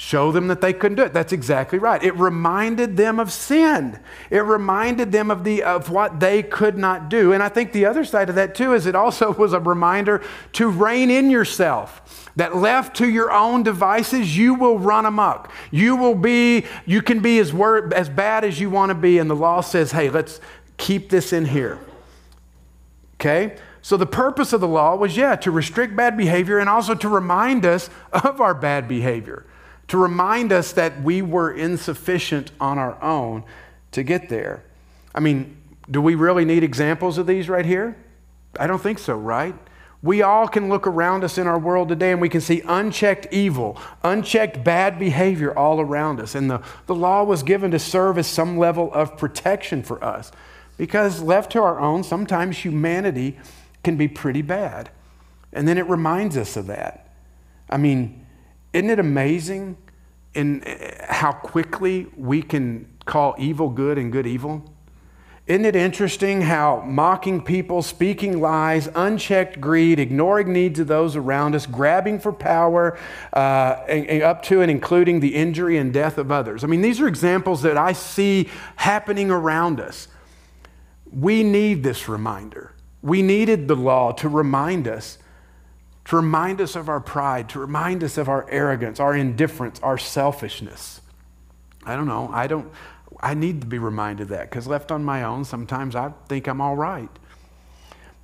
Show 0.02 0.32
them 0.32 0.48
that 0.48 0.62
they 0.62 0.74
couldn't 0.74 0.96
do 0.96 1.04
it. 1.04 1.14
That's 1.14 1.32
exactly 1.32 1.78
right. 1.78 2.02
It 2.02 2.16
reminded 2.16 2.98
them 2.98 3.20
of 3.20 3.32
sin. 3.32 4.00
It 4.32 4.40
reminded 4.40 5.12
them 5.12 5.30
of 5.30 5.44
the 5.44 5.62
of 5.62 5.92
what 5.92 6.20
they 6.20 6.42
could 6.42 6.76
not 6.76 7.08
do. 7.08 7.34
And 7.34 7.44
I 7.44 7.50
think 7.50 7.72
the 7.72 7.86
other 7.86 8.04
side 8.04 8.28
of 8.28 8.34
that 8.34 8.56
too 8.56 8.74
is 8.74 8.88
it 8.88 8.96
also 8.96 9.32
was 9.38 9.54
a 9.54 9.60
reminder 9.60 10.24
to 10.54 10.68
rein 10.68 11.12
in 11.12 11.30
yourself. 11.30 12.30
That 12.36 12.56
left 12.56 12.96
to 12.98 13.08
your 13.08 13.32
own 13.32 13.62
devices, 13.62 14.36
you 14.36 14.56
will 14.56 14.80
run 14.80 15.06
amok. 15.06 15.52
You 15.70 15.96
will 15.96 16.16
be, 16.16 16.66
you 16.88 17.04
can 17.04 17.20
be 17.20 17.38
as, 17.38 17.54
wor- 17.54 17.94
as 17.94 18.10
bad 18.10 18.44
as 18.44 18.60
you 18.60 18.72
want 18.72 18.90
to 18.90 18.96
be. 18.96 19.20
And 19.20 19.30
the 19.30 19.36
law 19.36 19.62
says, 19.62 19.92
hey, 19.92 20.10
let's 20.10 20.40
keep 20.78 21.10
this 21.10 21.32
in 21.32 21.46
here. 21.46 21.78
Okay? 23.16 23.58
So 23.84 23.98
the 23.98 24.08
purpose 24.08 24.54
of 24.54 24.62
the 24.62 24.68
law 24.68 24.96
was, 24.96 25.16
yeah, 25.16 25.36
to 25.36 25.52
restrict 25.52 25.96
bad 25.96 26.16
behavior 26.16 26.58
and 26.58 26.70
also 26.70 26.96
to 26.96 27.10
remind 27.10 27.66
us 27.66 27.90
of 28.14 28.42
our 28.42 28.54
bad 28.56 28.88
behavior, 28.88 29.46
to 29.92 29.98
remind 29.98 30.54
us 30.54 30.72
that 30.72 31.02
we 31.02 31.22
were 31.22 31.52
insufficient 31.52 32.50
on 32.62 32.80
our 32.80 33.02
own 33.04 33.44
to 33.92 34.04
get 34.04 34.30
there. 34.30 34.64
I 35.14 35.20
mean, 35.20 35.58
do 35.90 36.02
we 36.02 36.16
really 36.16 36.46
need 36.46 36.64
examples 36.64 37.18
of 37.18 37.28
these 37.28 37.50
right 37.50 37.66
here? 37.66 37.98
I 38.58 38.68
don't 38.68 38.82
think 38.82 39.00
so, 39.00 39.18
right? 39.18 39.54
We 40.02 40.22
all 40.22 40.48
can 40.48 40.70
look 40.70 40.88
around 40.88 41.26
us 41.26 41.38
in 41.38 41.46
our 41.46 41.60
world 41.60 41.90
today 41.90 42.14
and 42.14 42.22
we 42.22 42.30
can 42.30 42.40
see 42.40 42.62
unchecked 42.66 43.28
evil, 43.34 43.78
unchecked 44.02 44.64
bad 44.64 44.98
behavior 44.98 45.54
all 45.58 45.82
around 45.82 46.22
us. 46.22 46.36
And 46.36 46.50
the, 46.50 46.64
the 46.86 46.96
law 46.96 47.26
was 47.26 47.44
given 47.44 47.72
to 47.72 47.80
serve 47.80 48.18
as 48.18 48.28
some 48.28 48.58
level 48.58 48.94
of 48.94 49.18
protection 49.18 49.84
for 49.84 50.02
us. 50.02 50.32
Because 50.78 51.22
left 51.22 51.52
to 51.52 51.62
our 51.62 51.82
own, 51.82 52.06
sometimes 52.06 52.60
humanity 52.60 53.38
can 53.84 53.98
be 53.98 54.08
pretty 54.08 54.42
bad. 54.42 54.90
And 55.52 55.68
then 55.68 55.78
it 55.78 55.90
reminds 55.90 56.38
us 56.38 56.56
of 56.56 56.68
that. 56.68 57.10
I 57.70 57.76
mean, 57.76 58.21
isn't 58.74 58.90
it 58.90 59.00
amazing 59.00 59.78
in 60.34 60.64
eh, 60.66 61.06
how 61.10 61.32
quickly 61.32 62.08
we 62.16 62.42
can 62.42 62.88
call 63.06 63.36
evil 63.38 63.70
good 63.70 63.98
and 63.98 64.12
good 64.12 64.28
evil? 64.28 64.72
Isn't 65.48 65.66
it 65.66 65.76
interesting 65.76 66.42
how 66.42 66.82
mocking 66.86 67.42
people, 67.42 67.82
speaking 67.82 68.40
lies, 68.40 68.88
unchecked 68.96 69.60
greed, 69.60 70.00
ignoring 70.00 70.54
needs 70.54 70.80
of 70.80 70.88
those 70.88 71.16
around 71.16 71.56
us, 71.56 71.66
grabbing 71.66 72.20
for 72.20 72.32
power, 72.32 72.98
uh, 73.34 73.84
and, 73.90 74.06
and 74.06 74.24
up 74.24 74.44
to 74.44 74.62
and 74.62 74.70
including 74.70 75.20
the 75.20 75.36
injury 75.36 75.78
and 75.78 75.92
death 75.92 76.18
of 76.18 76.32
others? 76.32 76.64
I 76.64 76.68
mean, 76.68 76.82
these 76.82 77.02
are 77.02 77.08
examples 77.08 77.64
that 77.64 77.76
I 77.76 77.94
see 77.94 78.50
happening 78.78 79.32
around 79.32 79.82
us. 79.82 80.08
We 81.12 81.44
need 81.44 81.84
this 81.84 82.08
reminder. 82.08 82.74
We 83.02 83.22
needed 83.24 83.68
the 83.68 83.76
law 83.76 84.12
to 84.14 84.30
remind 84.30 84.88
us, 84.88 85.18
to 86.06 86.16
remind 86.16 86.60
us 86.62 86.76
of 86.76 86.90
our 86.90 87.00
pride, 87.00 87.50
to 87.50 87.60
remind 87.60 88.04
us 88.04 88.18
of 88.18 88.28
our 88.28 88.50
arrogance, 88.50 89.00
our 89.00 89.16
indifference, 89.16 89.80
our 89.82 89.98
selfishness. 89.98 91.02
I 91.86 91.96
don't 91.96 92.08
know. 92.08 92.30
I 92.34 92.48
don't. 92.48 92.72
I 93.20 93.34
need 93.34 93.62
to 93.62 93.68
be 93.68 93.78
reminded 93.78 94.24
of 94.24 94.30
that 94.30 94.50
because 94.50 94.68
left 94.68 94.92
on 94.92 95.04
my 95.04 95.24
own, 95.24 95.46
sometimes 95.46 95.96
I 95.96 96.12
think 96.28 96.48
I'm 96.48 96.60
all 96.60 96.76
right. 96.76 97.10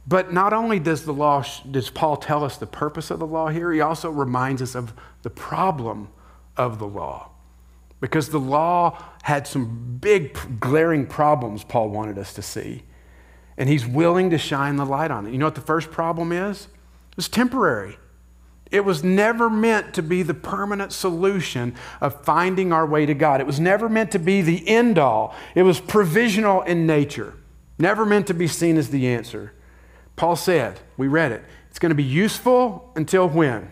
But 0.08 0.32
not 0.32 0.54
only 0.54 0.80
does 0.80 1.04
the 1.04 1.14
law, 1.14 1.44
does 1.70 1.90
Paul 1.90 2.18
tell 2.18 2.44
us 2.44 2.58
the 2.58 2.66
purpose 2.66 3.12
of 3.12 3.20
the 3.20 3.28
law 3.28 3.50
here, 3.50 3.72
he 3.74 3.82
also 3.82 4.10
reminds 4.10 4.62
us 4.62 4.74
of 4.74 4.94
the 5.22 5.30
problem 5.30 6.08
of 6.56 6.80
the 6.80 6.88
law. 6.88 7.32
Because 8.00 8.30
the 8.30 8.40
law 8.40 9.04
had 9.24 9.48
some 9.48 9.98
big, 10.00 10.38
glaring 10.60 11.06
problems 11.06 11.64
Paul 11.64 11.90
wanted 11.90 12.18
us 12.18 12.34
to 12.36 12.42
see. 12.42 12.84
And 13.58 13.68
he's 13.68 13.86
willing 13.86 14.30
to 14.30 14.38
shine 14.38 14.78
the 14.78 14.86
light 14.86 15.12
on 15.12 15.28
it. 15.28 15.32
You 15.32 15.40
know 15.40 15.48
what 15.48 15.56
the 15.56 15.62
first 15.62 15.92
problem 15.92 16.32
is? 16.32 16.68
It's 17.18 17.28
temporary. 17.28 17.98
It 18.70 18.84
was 18.84 19.04
never 19.04 19.50
meant 19.50 19.94
to 19.94 20.04
be 20.04 20.24
the 20.24 20.34
permanent 20.34 20.92
solution 20.92 21.76
of 22.02 22.24
finding 22.24 22.74
our 22.74 22.86
way 22.86 23.06
to 23.06 23.14
God. 23.14 23.40
It 23.40 23.48
was 23.48 23.60
never 23.60 23.88
meant 23.88 24.12
to 24.12 24.20
be 24.20 24.42
the 24.42 24.68
end 24.68 25.00
all. 25.00 25.36
It 25.56 25.64
was 25.64 25.80
provisional 25.80 26.62
in 26.64 26.86
nature, 26.86 27.34
never 27.80 28.06
meant 28.06 28.28
to 28.28 28.34
be 28.34 28.48
seen 28.48 28.78
as 28.78 28.90
the 28.90 29.08
answer. 29.08 29.54
Paul 30.16 30.36
said, 30.36 30.80
we 30.98 31.08
read 31.08 31.32
it, 31.32 31.44
it's 31.70 31.80
going 31.80 31.92
to 31.92 31.96
be 31.96 32.04
useful 32.04 32.92
until 32.96 33.30
when? 33.30 33.72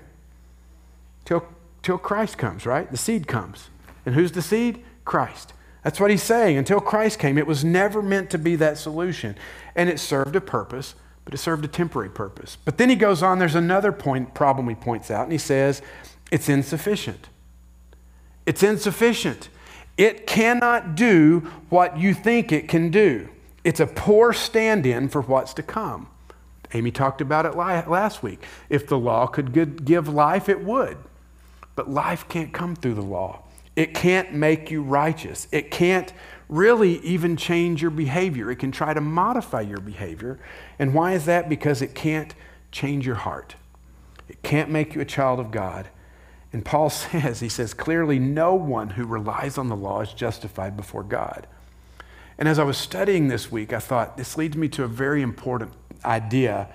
Till, 1.25 1.43
till 1.81 1.97
Christ 1.97 2.37
comes, 2.37 2.65
right? 2.65 2.89
The 2.89 2.97
seed 2.97 3.27
comes. 3.27 3.69
And 4.05 4.15
who's 4.15 4.31
the 4.31 4.41
seed? 4.41 4.83
Christ. 5.03 5.53
That's 5.83 5.99
what 5.99 6.11
he's 6.11 6.23
saying. 6.23 6.57
Until 6.57 6.79
Christ 6.79 7.19
came, 7.19 7.37
it 7.37 7.47
was 7.47 7.63
never 7.63 8.01
meant 8.01 8.29
to 8.29 8.37
be 8.37 8.55
that 8.55 8.77
solution. 8.77 9.35
And 9.75 9.89
it 9.89 9.99
served 9.99 10.35
a 10.35 10.41
purpose 10.41 10.95
but 11.25 11.33
it 11.33 11.37
served 11.37 11.65
a 11.65 11.67
temporary 11.67 12.09
purpose. 12.09 12.57
But 12.63 12.77
then 12.77 12.89
he 12.89 12.95
goes 12.95 13.21
on, 13.23 13.39
there's 13.39 13.55
another 13.55 13.91
point, 13.91 14.33
problem 14.33 14.69
he 14.69 14.75
points 14.75 15.11
out, 15.11 15.23
and 15.23 15.31
he 15.31 15.37
says, 15.37 15.81
it's 16.31 16.47
insufficient. 16.47 17.27
It's 18.45 18.61
insufficient. 18.63 19.49
It 19.97 20.27
cannot 20.27 20.95
do 20.95 21.39
what 21.69 21.97
you 21.97 22.13
think 22.13 22.51
it 22.51 22.67
can 22.67 22.91
do. 22.91 23.29
It's 23.63 23.79
a 23.79 23.87
poor 23.87 24.33
stand 24.33 24.85
in 24.85 25.09
for 25.09 25.21
what's 25.21 25.53
to 25.55 25.63
come. 25.63 26.07
Amy 26.73 26.91
talked 26.91 27.21
about 27.21 27.45
it 27.45 27.55
last 27.55 28.21
week. 28.21 28.43
If 28.69 28.87
the 28.87 28.99
law 28.99 29.25
could 29.25 29.85
give 29.85 30.07
life, 30.07 30.49
it 30.49 30.63
would. 30.63 30.97
But 31.75 31.89
life 31.89 32.27
can't 32.27 32.53
come 32.53 32.75
through 32.75 32.95
the 32.95 33.01
law. 33.01 33.44
It 33.75 33.93
can't 33.93 34.33
make 34.33 34.71
you 34.71 34.81
righteous. 34.81 35.47
It 35.51 35.69
can't 35.69 36.13
really 36.47 36.99
even 36.99 37.35
change 37.35 37.81
your 37.81 37.91
behavior. 37.91 38.51
It 38.51 38.57
can 38.57 38.71
try 38.71 38.93
to 38.93 39.01
modify 39.01 39.61
your 39.61 39.79
behavior. 39.79 40.39
And 40.79 40.93
why 40.93 41.13
is 41.13 41.25
that? 41.25 41.49
Because 41.49 41.81
it 41.81 41.95
can't 41.95 42.33
change 42.71 43.05
your 43.05 43.15
heart, 43.15 43.55
it 44.27 44.41
can't 44.43 44.69
make 44.69 44.95
you 44.95 45.01
a 45.01 45.05
child 45.05 45.39
of 45.39 45.51
God. 45.51 45.87
And 46.53 46.63
Paul 46.63 46.89
says, 46.89 47.41
he 47.41 47.49
says, 47.49 47.73
clearly, 47.73 48.19
no 48.19 48.55
one 48.55 48.91
who 48.91 49.05
relies 49.05 49.57
on 49.57 49.67
the 49.67 49.75
law 49.75 50.01
is 50.01 50.13
justified 50.13 50.77
before 50.77 51.03
God. 51.03 51.47
And 52.37 52.49
as 52.49 52.59
I 52.59 52.63
was 52.63 52.77
studying 52.77 53.27
this 53.27 53.51
week, 53.51 53.71
I 53.71 53.79
thought 53.79 54.17
this 54.17 54.37
leads 54.37 54.57
me 54.57 54.67
to 54.69 54.83
a 54.83 54.87
very 54.87 55.21
important 55.21 55.71
idea. 56.03 56.67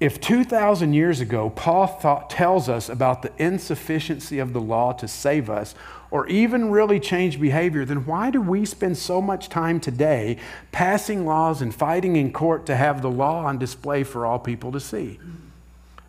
If 0.00 0.20
2,000 0.20 0.92
years 0.92 1.20
ago, 1.20 1.50
Paul 1.50 1.86
thought, 1.86 2.30
tells 2.30 2.68
us 2.68 2.88
about 2.88 3.22
the 3.22 3.32
insufficiency 3.38 4.38
of 4.38 4.52
the 4.52 4.60
law 4.60 4.92
to 4.92 5.08
save 5.08 5.50
us, 5.50 5.74
or 6.10 6.26
even 6.28 6.70
really 6.70 6.98
change 6.98 7.40
behavior, 7.40 7.84
then 7.84 8.06
why 8.06 8.30
do 8.30 8.40
we 8.40 8.64
spend 8.64 8.96
so 8.96 9.20
much 9.20 9.48
time 9.48 9.78
today 9.78 10.38
passing 10.72 11.26
laws 11.26 11.60
and 11.60 11.74
fighting 11.74 12.16
in 12.16 12.32
court 12.32 12.64
to 12.66 12.76
have 12.76 13.02
the 13.02 13.10
law 13.10 13.44
on 13.44 13.58
display 13.58 14.02
for 14.02 14.24
all 14.24 14.38
people 14.38 14.72
to 14.72 14.80
see? 14.80 15.18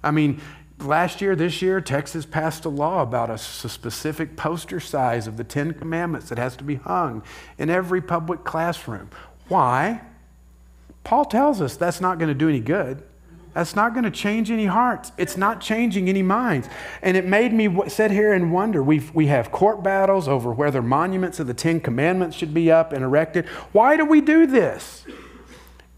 I 0.03 0.11
mean, 0.11 0.39
last 0.79 1.21
year, 1.21 1.35
this 1.35 1.61
year, 1.61 1.81
Texas 1.81 2.25
passed 2.25 2.65
a 2.65 2.69
law 2.69 3.01
about 3.01 3.29
a 3.29 3.37
specific 3.37 4.37
poster 4.37 4.79
size 4.79 5.27
of 5.27 5.37
the 5.37 5.43
Ten 5.43 5.73
Commandments 5.73 6.29
that 6.29 6.37
has 6.37 6.55
to 6.57 6.63
be 6.63 6.75
hung 6.75 7.21
in 7.57 7.69
every 7.69 8.01
public 8.01 8.43
classroom. 8.43 9.09
Why? 9.49 10.01
Paul 11.03 11.25
tells 11.25 11.61
us 11.61 11.75
that's 11.75 11.99
not 11.99 12.19
going 12.19 12.29
to 12.29 12.35
do 12.35 12.47
any 12.47 12.59
good. 12.59 13.03
That's 13.53 13.75
not 13.75 13.93
going 13.93 14.03
to 14.03 14.11
change 14.11 14.51
any 14.51 14.67
hearts. 14.67 15.11
It's 15.17 15.35
not 15.35 15.59
changing 15.59 16.07
any 16.07 16.21
minds. 16.21 16.69
And 17.01 17.17
it 17.17 17.25
made 17.25 17.51
me 17.51 17.89
sit 17.89 18.11
here 18.11 18.33
and 18.33 18.53
wonder. 18.53 18.83
we 18.83 18.99
we 19.13 19.27
have 19.27 19.51
court 19.51 19.83
battles 19.83 20.27
over 20.27 20.51
whether 20.53 20.81
monuments 20.81 21.39
of 21.39 21.47
the 21.47 21.53
Ten 21.53 21.79
Commandments 21.79 22.37
should 22.37 22.53
be 22.53 22.71
up 22.71 22.93
and 22.93 23.03
erected. 23.03 23.47
Why 23.71 23.97
do 23.97 24.05
we 24.05 24.21
do 24.21 24.45
this? 24.45 25.05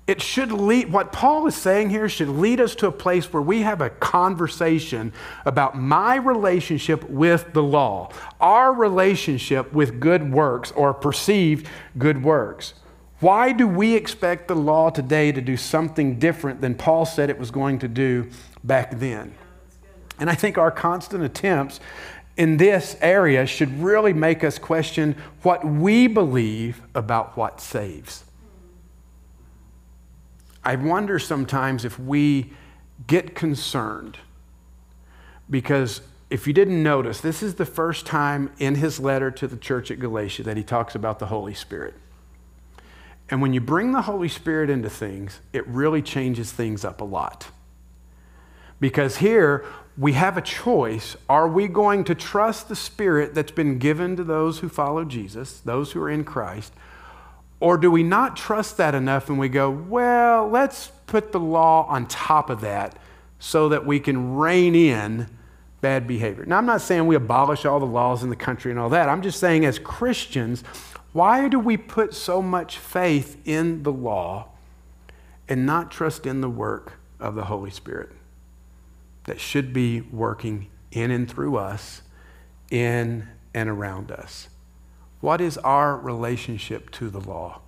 It 0.08 0.22
should 0.22 0.52
lead, 0.52 0.92
what 0.92 1.14
Paul 1.14 1.48
is 1.48 1.56
saying 1.56 1.90
here 1.90 2.10
should 2.10 2.28
lead 2.28 2.60
us 2.60 2.76
to 2.76 2.88
a 2.88 2.92
place 2.92 3.32
where 3.32 3.42
we 3.42 3.62
have 3.62 3.80
a 3.80 3.90
conversation 3.90 5.14
about 5.46 5.78
my 5.78 6.16
relationship 6.16 7.10
with 7.10 7.54
the 7.54 7.64
law, 7.64 8.12
our 8.42 8.74
relationship 8.74 9.72
with 9.72 10.00
good 10.00 10.34
works 10.34 10.72
or 10.72 10.94
perceived 10.94 11.68
good 11.98 12.24
works. 12.24 12.74
Why 13.22 13.52
do 13.52 13.68
we 13.68 13.96
expect 13.96 14.48
the 14.48 14.56
law 14.56 14.90
today 14.90 15.32
to 15.32 15.42
do 15.42 15.56
something 15.56 16.18
different 16.18 16.60
than 16.60 16.74
Paul 16.74 17.06
said 17.06 17.30
it 17.30 17.38
was 17.38 17.52
going 17.52 17.80
to 17.80 17.88
do 17.88 18.30
back 18.64 18.98
then? 18.98 19.36
And 20.20 20.28
I 20.28 20.34
think 20.34 20.58
our 20.58 20.72
constant 20.72 21.24
attempts 21.24 21.80
in 22.36 22.58
this 22.58 22.98
area 23.00 23.46
should 23.46 23.80
really 23.80 24.12
make 24.12 24.44
us 24.44 24.58
question 24.58 25.16
what 25.44 25.64
we 25.64 26.08
believe 26.08 26.82
about 26.96 27.38
what 27.38 27.62
saves. 27.62 28.24
I 30.64 30.76
wonder 30.76 31.20
sometimes 31.20 31.86
if 31.86 32.00
we 32.00 32.54
get 33.06 33.36
concerned 33.36 34.18
because 35.48 36.02
if 36.32 36.48
you 36.48 36.54
didn't 36.54 36.82
notice, 36.82 37.22
this 37.22 37.44
is 37.44 37.56
the 37.56 37.66
first 37.68 38.08
time 38.08 38.52
in 38.58 38.76
his 38.76 39.00
letter 39.00 39.30
to 39.30 39.48
the 39.48 39.58
church 39.58 39.92
at 39.92 40.00
Galatia 40.00 40.42
that 40.44 40.58
he 40.58 40.64
talks 40.64 40.96
about 40.96 41.20
the 41.20 41.28
Holy 41.28 41.54
Spirit. 41.54 41.94
And 43.32 43.42
when 43.42 43.54
you 43.54 43.62
bring 43.62 43.94
the 43.94 44.02
Holy 44.02 44.28
Spirit 44.28 44.70
into 44.70 44.90
things, 44.90 45.40
it 45.54 45.66
really 45.68 46.02
changes 46.02 46.52
things 46.52 46.84
up 46.84 47.00
a 47.00 47.06
lot. 47.06 47.48
Because 48.82 49.18
here 49.18 49.66
we 49.98 50.14
have 50.14 50.38
a 50.38 50.42
choice. 50.42 51.16
Are 51.30 51.48
we 51.48 51.68
going 51.68 52.04
to 52.06 52.16
trust 52.16 52.68
the 52.68 52.76
Spirit 52.76 53.34
that's 53.34 53.52
been 53.52 53.80
given 53.80 54.18
to 54.18 54.24
those 54.24 54.60
who 54.60 54.68
follow 54.68 55.06
Jesus, 55.06 55.62
those 55.62 55.94
who 55.94 56.02
are 56.02 56.10
in 56.10 56.26
Christ? 56.26 56.74
Or 57.62 57.78
do 57.78 57.90
we 57.90 58.04
not 58.04 58.36
trust 58.36 58.78
that 58.78 58.94
enough 58.94 59.30
and 59.30 59.40
we 59.40 59.48
go, 59.48 59.70
well, 59.70 60.50
let's 60.50 60.92
put 61.08 61.32
the 61.32 61.40
law 61.40 61.86
on 61.88 62.08
top 62.08 62.50
of 62.50 62.62
that 62.62 62.98
so 63.40 63.70
that 63.70 63.86
we 63.86 64.00
can 64.00 64.36
rein 64.36 64.76
in 64.76 65.28
bad 65.82 66.08
behavior. 66.08 66.46
Now, 66.46 66.58
I'm 66.58 66.66
not 66.66 66.82
saying 66.82 67.08
we 67.08 67.16
abolish 67.16 67.66
all 67.66 67.80
the 67.80 67.86
laws 67.86 68.24
in 68.24 68.30
the 68.30 68.36
country 68.36 68.72
and 68.72 68.80
all 68.80 68.90
that. 68.90 69.10
I'm 69.10 69.22
just 69.22 69.40
saying, 69.40 69.66
as 69.66 69.80
Christians, 69.80 70.64
why 71.14 71.50
do 71.50 71.60
we 71.60 71.76
put 71.76 72.14
so 72.14 72.42
much 72.42 72.78
faith 72.78 73.38
in 73.46 73.84
the 73.84 73.92
law 73.92 74.48
and 75.50 75.66
not 75.66 75.92
trust 75.92 76.26
in 76.26 76.42
the 76.42 76.50
work 76.50 76.94
of 77.20 77.36
the 77.36 77.46
Holy 77.46 77.72
Spirit 77.72 78.12
that 79.26 79.40
should 79.40 79.74
be 79.74 80.02
working 80.02 80.68
in 80.92 81.12
and 81.12 81.30
through 81.30 81.58
us, 81.58 82.02
in 82.70 83.28
and 83.54 83.70
around 83.70 84.12
us? 84.12 84.48
What 85.20 85.42
is 85.42 85.58
our 85.60 85.98
relationship 85.98 86.90
to 86.92 87.10
the 87.10 87.20
law? 87.20 87.62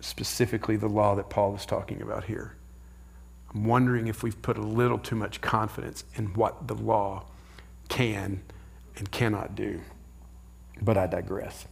Specifically, 0.00 0.76
the 0.76 0.88
law 0.88 1.14
that 1.16 1.30
Paul 1.30 1.56
is 1.56 1.66
talking 1.66 2.00
about 2.00 2.24
here. 2.24 2.56
I'm 3.52 3.64
wondering 3.64 4.06
if 4.06 4.22
we've 4.22 4.40
put 4.40 4.56
a 4.56 4.62
little 4.62 4.98
too 4.98 5.16
much 5.16 5.40
confidence 5.40 6.04
in 6.14 6.34
what 6.34 6.68
the 6.68 6.74
law 6.74 7.24
can 7.88 8.42
and 8.96 9.10
cannot 9.10 9.54
do. 9.54 9.80
But 10.80 10.96
I 10.96 11.06
digress. 11.06 11.66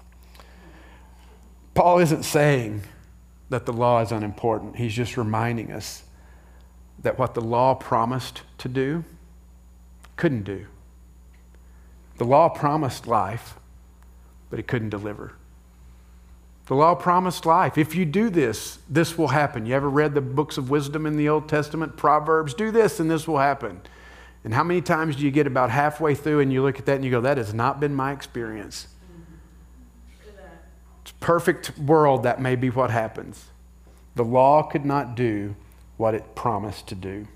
Paul 1.75 1.99
isn't 2.01 2.25
saying 2.25 2.83
that 3.49 3.67
the 3.67 3.73
law 3.73 4.01
is 4.01 4.13
unimportant, 4.13 4.77
he's 4.77 4.95
just 4.95 5.17
reminding 5.17 5.73
us 5.73 6.05
that 7.03 7.19
what 7.19 7.35
the 7.35 7.41
law 7.41 7.75
promised 7.75 8.43
to 8.59 8.69
do 8.69 9.05
couldn't 10.17 10.45
do. 10.45 10.67
The 12.19 12.25
law 12.25 12.49
promised 12.49 13.07
life, 13.07 13.57
but 14.51 14.59
it 14.59 14.69
couldn't 14.69 14.91
deliver. 14.91 15.33
The 16.67 16.75
law 16.75 16.95
promised 16.95 17.45
life. 17.45 17.77
If 17.77 17.95
you 17.95 18.05
do 18.05 18.31
this, 18.31 18.79
this 18.89 19.19
will 19.19 19.29
happen. 19.29 19.67
You 19.67 19.75
ever 19.75 19.91
read 19.91 20.15
the 20.15 20.21
books 20.21 20.57
of 20.59 20.71
wisdom 20.71 21.07
in 21.07 21.17
the 21.17 21.29
Old 21.29 21.49
Testament? 21.49 21.97
Proverbs, 21.97 22.55
do 22.55 22.71
this 22.71 23.01
and 23.01 23.11
this 23.11 23.27
will 23.27 23.39
happen. 23.39 23.81
And 24.45 24.55
how 24.55 24.63
many 24.63 24.81
times 24.81 25.17
do 25.17 25.25
you 25.25 25.31
get 25.31 25.47
about 25.47 25.71
halfway 25.71 26.15
through 26.15 26.41
and 26.41 26.53
you 26.53 26.63
look 26.63 26.79
at 26.79 26.87
that 26.87 26.97
and 26.97 27.05
you 27.05 27.11
go, 27.11 27.21
that 27.21 27.37
has 27.37 27.53
not 27.53 27.81
been 27.81 27.95
my 27.95 28.13
experience? 28.13 28.87
Perfect 31.23 31.79
world, 31.79 32.25
that 32.25 32.41
may 32.41 32.57
be 32.57 32.69
what 32.69 32.91
happens. 32.91 33.47
The 34.17 34.25
law 34.25 34.65
could 34.65 34.85
not 34.85 35.15
do 35.15 35.55
what 35.97 36.15
it 36.15 36.35
promised 36.35 36.89
to 36.89 36.97
do. 36.97 37.29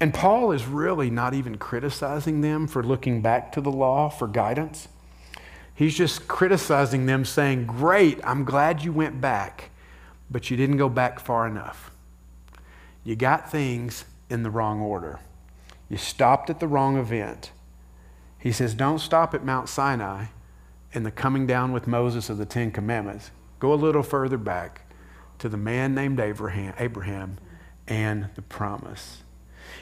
And 0.00 0.12
Paul 0.12 0.50
is 0.50 0.66
really 0.66 1.08
not 1.08 1.32
even 1.32 1.58
criticizing 1.58 2.40
them 2.40 2.66
for 2.66 2.82
looking 2.82 3.22
back 3.22 3.52
to 3.52 3.60
the 3.60 3.70
law 3.70 4.10
for 4.10 4.26
guidance. 4.26 4.88
He's 5.74 5.96
just 5.96 6.26
criticizing 6.26 7.06
them, 7.06 7.24
saying, 7.24 7.66
Great, 7.66 8.18
I'm 8.24 8.44
glad 8.44 8.82
you 8.82 8.92
went 8.92 9.20
back, 9.20 9.70
but 10.28 10.50
you 10.50 10.56
didn't 10.56 10.76
go 10.76 10.88
back 10.88 11.20
far 11.20 11.46
enough. 11.46 11.92
You 13.04 13.14
got 13.14 13.50
things 13.50 14.06
in 14.28 14.42
the 14.42 14.50
wrong 14.50 14.80
order. 14.80 15.20
You 15.88 15.98
stopped 15.98 16.50
at 16.50 16.58
the 16.58 16.66
wrong 16.66 16.96
event. 16.98 17.52
He 18.38 18.50
says, 18.50 18.74
Don't 18.74 18.98
stop 18.98 19.34
at 19.34 19.44
Mount 19.44 19.68
Sinai 19.68 20.26
and 20.94 21.04
the 21.04 21.10
coming 21.10 21.46
down 21.46 21.72
with 21.72 21.86
Moses 21.86 22.30
of 22.30 22.38
the 22.38 22.46
Ten 22.46 22.70
Commandments. 22.70 23.30
Go 23.58 23.72
a 23.72 23.74
little 23.74 24.02
further 24.02 24.38
back 24.38 24.82
to 25.38 25.48
the 25.48 25.56
man 25.56 25.94
named 25.94 26.20
Abraham, 26.20 26.74
Abraham 26.78 27.38
and 27.86 28.28
the 28.34 28.42
promise. 28.42 29.22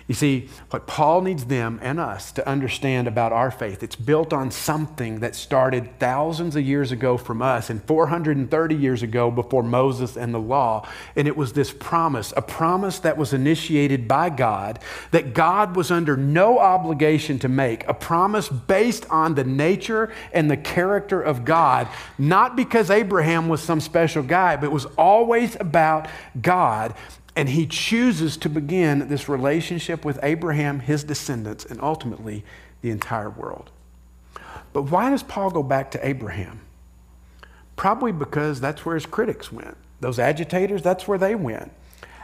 You 0.06 0.14
see, 0.14 0.48
what 0.70 0.86
Paul 0.86 1.22
needs 1.22 1.46
them 1.46 1.78
and 1.82 1.98
us 1.98 2.30
to 2.32 2.46
understand 2.46 3.08
about 3.08 3.32
our 3.32 3.50
faith, 3.50 3.82
it's 3.82 3.96
built 3.96 4.32
on 4.32 4.50
something 4.50 5.20
that 5.20 5.34
started 5.34 5.98
thousands 5.98 6.56
of 6.56 6.64
years 6.64 6.92
ago 6.92 7.16
from 7.16 7.40
us 7.40 7.70
and 7.70 7.82
430 7.84 8.74
years 8.74 9.02
ago 9.02 9.30
before 9.30 9.62
Moses 9.62 10.16
and 10.16 10.34
the 10.34 10.38
law. 10.38 10.86
And 11.16 11.26
it 11.26 11.36
was 11.36 11.54
this 11.54 11.72
promise, 11.72 12.34
a 12.36 12.42
promise 12.42 12.98
that 13.00 13.16
was 13.16 13.32
initiated 13.32 14.06
by 14.06 14.28
God 14.28 14.78
that 15.10 15.32
God 15.34 15.76
was 15.76 15.90
under 15.90 16.16
no 16.16 16.58
obligation 16.58 17.38
to 17.38 17.48
make, 17.48 17.86
a 17.88 17.94
promise 17.94 18.48
based 18.48 19.08
on 19.10 19.34
the 19.34 19.44
nature 19.44 20.12
and 20.32 20.50
the 20.50 20.56
character 20.56 21.20
of 21.20 21.44
God, 21.44 21.88
not 22.18 22.56
because 22.56 22.90
Abraham 22.90 23.48
was 23.48 23.62
some 23.62 23.80
special 23.80 24.22
guy, 24.22 24.56
but 24.56 24.66
it 24.66 24.72
was 24.72 24.86
always 24.98 25.56
about 25.60 26.08
God. 26.40 26.94
And 27.36 27.48
he 27.48 27.66
chooses 27.66 28.36
to 28.38 28.48
begin 28.48 29.08
this 29.08 29.28
relationship 29.28 30.04
with 30.04 30.18
Abraham, 30.22 30.80
his 30.80 31.02
descendants, 31.02 31.64
and 31.64 31.80
ultimately 31.80 32.44
the 32.80 32.90
entire 32.90 33.30
world. 33.30 33.70
But 34.72 34.82
why 34.82 35.10
does 35.10 35.22
Paul 35.22 35.50
go 35.50 35.62
back 35.62 35.90
to 35.92 36.06
Abraham? 36.06 36.60
Probably 37.76 38.12
because 38.12 38.60
that's 38.60 38.84
where 38.84 38.94
his 38.94 39.06
critics 39.06 39.50
went. 39.50 39.76
Those 40.00 40.18
agitators, 40.18 40.82
that's 40.82 41.08
where 41.08 41.18
they 41.18 41.34
went. 41.34 41.72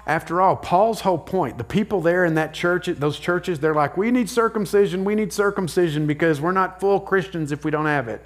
After 0.07 0.41
all, 0.41 0.57
Paul's 0.57 1.01
whole 1.01 1.19
point, 1.19 1.59
the 1.59 1.65
people 1.65 2.01
there 2.01 2.25
in 2.25 2.35
that 2.35 2.55
church, 2.55 2.87
those 2.87 3.19
churches, 3.19 3.61
they're 3.61 3.75
like, 3.75 3.97
we 3.97 4.11
need 4.11 4.29
circumcision, 4.29 5.05
we 5.05 5.15
need 5.15 5.33
circumcision 5.33 6.07
because 6.07 6.41
we're 6.41 6.53
not 6.53 6.81
full 6.81 7.01
Christians 7.01 7.53
if 7.53 7.65
we 7.65 7.71
don't 7.71 7.87
have 7.87 8.09
it. 8.09 8.25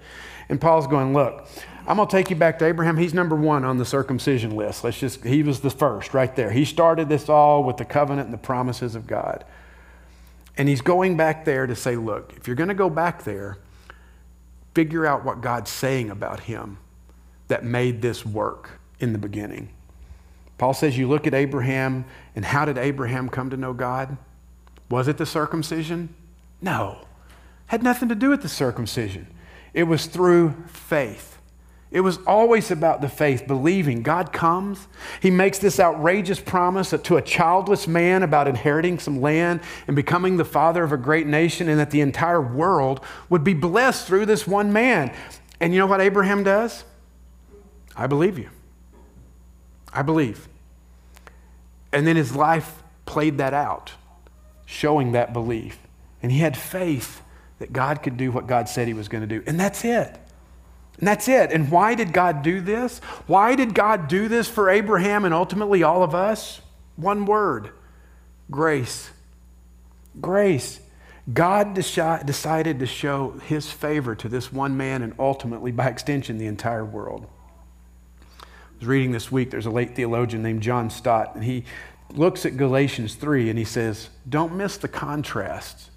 And 0.49 0.61
Paul's 0.61 0.87
going, 0.87 1.12
look, 1.12 1.47
I'm 1.87 1.97
going 1.97 2.09
to 2.09 2.12
take 2.12 2.31
you 2.31 2.37
back 2.37 2.59
to 2.61 2.64
Abraham. 2.64 2.97
He's 2.97 3.12
number 3.12 3.37
one 3.37 3.64
on 3.64 3.77
the 3.77 3.85
circumcision 3.85 4.57
list. 4.57 4.85
Let's 4.85 4.99
just, 4.99 5.23
he 5.23 5.42
was 5.42 5.61
the 5.61 5.70
first 5.70 6.14
right 6.14 6.35
there. 6.35 6.51
He 6.51 6.64
started 6.64 7.11
this 7.11 7.29
all 7.29 7.62
with 7.62 7.77
the 7.77 7.85
covenant 7.85 8.27
and 8.27 8.33
the 8.33 8.38
promises 8.38 8.94
of 8.94 9.07
God. 9.07 9.44
And 10.57 10.68
he's 10.68 10.81
going 10.81 11.16
back 11.16 11.44
there 11.44 11.66
to 11.66 11.77
say, 11.77 11.97
look, 11.97 12.33
if 12.37 12.47
you're 12.47 12.57
going 12.57 12.68
to 12.68 12.75
go 12.75 12.88
back 12.88 13.25
there, 13.25 13.59
figure 14.75 15.05
out 15.05 15.25
what 15.25 15.42
God's 15.42 15.70
saying 15.70 16.11
about 16.11 16.40
him 16.40 16.79
that 17.49 17.64
made 17.64 18.01
this 18.01 18.25
work 18.25 18.81
in 18.99 19.12
the 19.12 19.18
beginning. 19.18 19.68
Paul 20.57 20.73
says, 20.73 20.97
you 20.97 21.09
look 21.09 21.27
at 21.27 21.35
Abraham, 21.35 22.07
and 22.35 22.44
how 22.44 22.64
did 22.64 22.79
Abraham 22.79 23.29
come 23.29 23.51
to 23.51 23.57
know 23.57 23.75
God? 23.75 24.16
Was 24.88 25.09
it 25.09 25.18
the 25.18 25.27
circumcision? 25.27 26.14
No. 26.62 27.07
Had 27.66 27.83
nothing 27.83 28.09
to 28.09 28.14
do 28.14 28.31
with 28.31 28.40
the 28.40 28.49
circumcision. 28.49 29.27
It 29.75 29.83
was 29.83 30.07
through 30.07 30.55
faith. 30.68 31.34
It 31.94 32.00
was 32.00 32.18
always 32.26 32.72
about 32.72 33.02
the 33.02 33.09
faith, 33.09 33.46
believing 33.46 34.02
God 34.02 34.33
comes. 34.33 34.88
He 35.20 35.30
makes 35.30 35.59
this 35.59 35.78
outrageous 35.78 36.40
promise 36.40 36.90
to 36.90 37.16
a 37.16 37.22
childless 37.22 37.87
man 37.87 38.24
about 38.24 38.48
inheriting 38.48 38.98
some 38.98 39.20
land 39.20 39.61
and 39.87 39.94
becoming 39.94 40.37
the 40.37 40.44
father 40.44 40.83
of 40.83 40.90
a 40.90 40.96
great 40.96 41.28
nation, 41.28 41.68
and 41.68 41.78
that 41.78 41.92
the 41.92 42.00
entire 42.00 42.42
world 42.42 43.00
would 43.28 43.44
be 43.44 43.54
blessed 43.54 44.09
through 44.09 44.26
this 44.26 44.44
one 44.44 44.72
man. 44.72 45.14
And 45.61 45.72
you 45.72 45.78
know 45.78 45.87
what 45.87 46.00
Abraham 46.00 46.42
does? 46.42 46.83
I 47.94 48.09
believe 48.09 48.40
you. 48.40 48.50
I 49.92 50.02
believe. 50.02 50.48
And 51.92 52.09
then 52.09 52.16
his 52.16 52.35
life 52.35 52.83
played 53.07 53.38
that 53.38 53.54
out, 53.54 53.92
showing 54.66 55.12
that 55.12 55.33
belief. 55.33 55.78
And 56.24 56.33
he 56.33 56.40
had 56.40 56.57
faith 56.57 57.22
that 57.61 57.72
God 57.72 58.02
could 58.02 58.16
do 58.16 58.33
what 58.33 58.48
God 58.48 58.68
said 58.68 58.88
he 58.88 58.94
was 58.94 59.07
going 59.07 59.22
to 59.22 59.28
do. 59.28 59.44
And 59.46 59.61
that's 59.61 59.85
it. 59.85 60.18
And 60.98 61.09
that's 61.09 61.28
it. 61.28 61.50
And 61.50 61.70
why 61.70 61.94
did 61.94 62.12
God 62.12 62.42
do 62.42 62.61
this? 62.61 63.00
Why 63.26 63.57
did 63.57 63.74
God 63.74 64.09
do 64.09 64.28
this 64.28 64.48
for 64.48 64.70
Abraham 64.70 65.24
and 65.24 65.35
ultimately 65.35 65.83
all 65.83 66.02
of 66.02 66.14
us? 66.14 66.61
One 66.96 67.26
word 67.26 67.70
grace. 68.50 69.11
Grace. 70.20 70.80
God 71.33 71.74
decided 71.74 72.78
to 72.78 72.87
show 72.87 73.30
his 73.46 73.70
favor 73.70 74.14
to 74.14 74.28
this 74.28 74.52
one 74.52 74.76
man 74.76 75.02
and 75.02 75.14
ultimately, 75.18 75.72
by 75.72 75.88
extension, 75.88 76.37
the 76.37 76.46
entire 76.46 76.85
world. 76.85 77.26
I 78.42 78.46
was 78.78 78.87
reading 78.87 79.12
this 79.12 79.33
week, 79.33 79.50
there's 79.50 79.66
a 79.66 79.70
late 79.70 79.96
theologian 79.96 80.42
named 80.42 80.62
John 80.62 80.90
Stott, 80.90 81.35
and 81.35 81.42
he 81.42 81.64
looks 82.11 82.44
at 82.44 82.59
Galatians 82.59 83.14
3 83.14 83.48
and 83.48 83.59
he 83.59 83.64
says, 83.64 84.11
Don't 84.28 84.54
miss 84.54 84.76
the 84.76 84.88
contrasts 84.88 85.90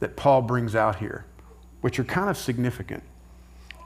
that 0.00 0.16
Paul 0.16 0.42
brings 0.42 0.74
out 0.74 0.96
here, 0.96 1.24
which 1.80 2.00
are 2.00 2.04
kind 2.04 2.28
of 2.28 2.36
significant 2.36 3.04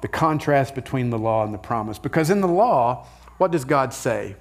the 0.00 0.08
contrast 0.08 0.74
between 0.74 1.10
the 1.10 1.18
law 1.18 1.44
and 1.44 1.52
the 1.52 1.58
promise. 1.58 1.98
Because 1.98 2.30
in 2.30 2.40
the 2.40 2.48
law, 2.48 3.06
what 3.38 3.50
does 3.50 3.64
God 3.64 3.92
say? 3.92 4.36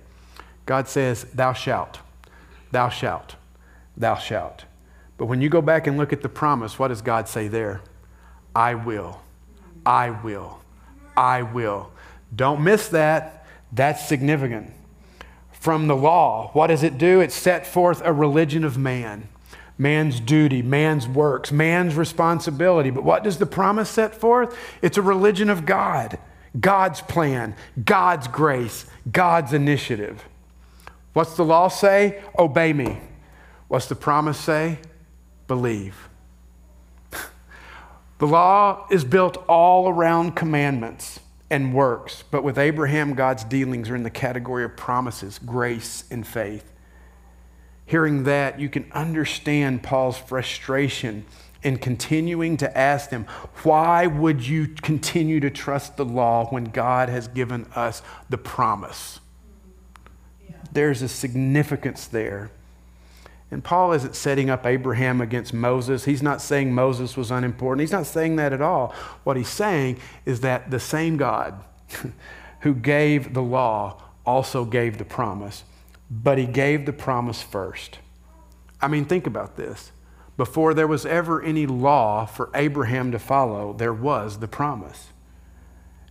God 0.65 0.87
says, 0.87 1.25
Thou 1.33 1.53
shalt, 1.53 1.99
thou 2.71 2.89
shalt, 2.89 3.35
thou 3.97 4.15
shalt. 4.15 4.65
But 5.17 5.25
when 5.25 5.41
you 5.41 5.49
go 5.49 5.61
back 5.61 5.87
and 5.87 5.97
look 5.97 6.13
at 6.13 6.21
the 6.21 6.29
promise, 6.29 6.79
what 6.79 6.89
does 6.89 7.01
God 7.01 7.27
say 7.27 7.47
there? 7.47 7.81
I 8.55 8.75
will, 8.75 9.21
I 9.85 10.11
will, 10.11 10.59
I 11.15 11.43
will. 11.43 11.91
Don't 12.35 12.63
miss 12.63 12.87
that. 12.89 13.45
That's 13.71 14.07
significant. 14.07 14.71
From 15.51 15.87
the 15.87 15.95
law, 15.95 16.51
what 16.53 16.67
does 16.67 16.83
it 16.83 16.97
do? 16.97 17.19
It 17.19 17.31
set 17.31 17.67
forth 17.67 18.01
a 18.05 18.13
religion 18.13 18.63
of 18.63 18.77
man 18.77 19.27
man's 19.79 20.19
duty, 20.19 20.61
man's 20.61 21.07
works, 21.07 21.51
man's 21.51 21.95
responsibility. 21.95 22.91
But 22.91 23.05
what 23.05 23.23
does 23.23 23.39
the 23.39 23.45
promise 23.45 23.89
set 23.89 24.13
forth? 24.13 24.55
It's 24.81 24.97
a 24.97 25.01
religion 25.01 25.49
of 25.49 25.65
God, 25.65 26.19
God's 26.59 27.01
plan, 27.01 27.55
God's 27.83 28.27
grace, 28.27 28.85
God's 29.09 29.53
initiative. 29.53 30.25
What's 31.13 31.35
the 31.35 31.45
law 31.45 31.69
say? 31.69 32.21
Obey 32.37 32.73
me. 32.73 32.99
What's 33.69 33.87
the 33.87 33.95
promise 33.95 34.37
say? 34.37 34.79
Believe. 35.47 36.09
The 38.19 38.27
law 38.27 38.85
is 38.91 39.05
built 39.05 39.37
all 39.47 39.87
around 39.87 40.35
commandments 40.35 41.21
and 41.49 41.73
works, 41.73 42.25
but 42.29 42.43
with 42.43 42.57
Abraham, 42.57 43.13
God's 43.13 43.45
dealings 43.45 43.89
are 43.89 43.95
in 43.95 44.03
the 44.03 44.09
category 44.09 44.65
of 44.65 44.75
promises, 44.75 45.39
grace, 45.39 46.03
and 46.11 46.27
faith. 46.27 46.69
Hearing 47.89 48.23
that, 48.25 48.59
you 48.59 48.69
can 48.69 48.85
understand 48.91 49.81
Paul's 49.81 50.15
frustration 50.15 51.25
in 51.63 51.77
continuing 51.77 52.55
to 52.57 52.77
ask 52.77 53.09
them, 53.09 53.25
why 53.63 54.05
would 54.05 54.47
you 54.47 54.67
continue 54.67 55.39
to 55.39 55.49
trust 55.49 55.97
the 55.97 56.05
law 56.05 56.45
when 56.49 56.65
God 56.65 57.09
has 57.09 57.27
given 57.27 57.65
us 57.75 58.03
the 58.29 58.37
promise? 58.37 59.19
Yeah. 60.47 60.57
There's 60.71 61.01
a 61.01 61.07
significance 61.07 62.05
there. 62.05 62.51
And 63.49 63.63
Paul 63.63 63.93
isn't 63.93 64.15
setting 64.15 64.51
up 64.51 64.67
Abraham 64.67 65.19
against 65.19 65.51
Moses. 65.51 66.05
He's 66.05 66.21
not 66.21 66.43
saying 66.43 66.71
Moses 66.71 67.17
was 67.17 67.31
unimportant. 67.31 67.81
He's 67.81 67.91
not 67.91 68.05
saying 68.05 68.35
that 68.35 68.53
at 68.53 68.61
all. 68.61 68.93
What 69.23 69.35
he's 69.35 69.49
saying 69.49 69.97
is 70.25 70.41
that 70.41 70.69
the 70.69 70.79
same 70.79 71.17
God 71.17 71.63
who 72.61 72.75
gave 72.75 73.33
the 73.33 73.41
law 73.41 74.03
also 74.27 74.63
gave 74.63 74.99
the 74.99 75.05
promise, 75.05 75.63
but 76.09 76.37
he 76.37 76.45
gave 76.45 76.85
the 76.85 76.93
promise 76.93 77.41
first. 77.41 77.99
I 78.81 78.87
mean, 78.87 79.05
think 79.05 79.27
about 79.27 79.55
this. 79.55 79.91
Before 80.37 80.73
there 80.73 80.87
was 80.87 81.05
ever 81.05 81.41
any 81.41 81.65
law 81.67 82.25
for 82.25 82.49
Abraham 82.55 83.11
to 83.11 83.19
follow, 83.19 83.73
there 83.73 83.93
was 83.93 84.39
the 84.39 84.47
promise. 84.47 85.09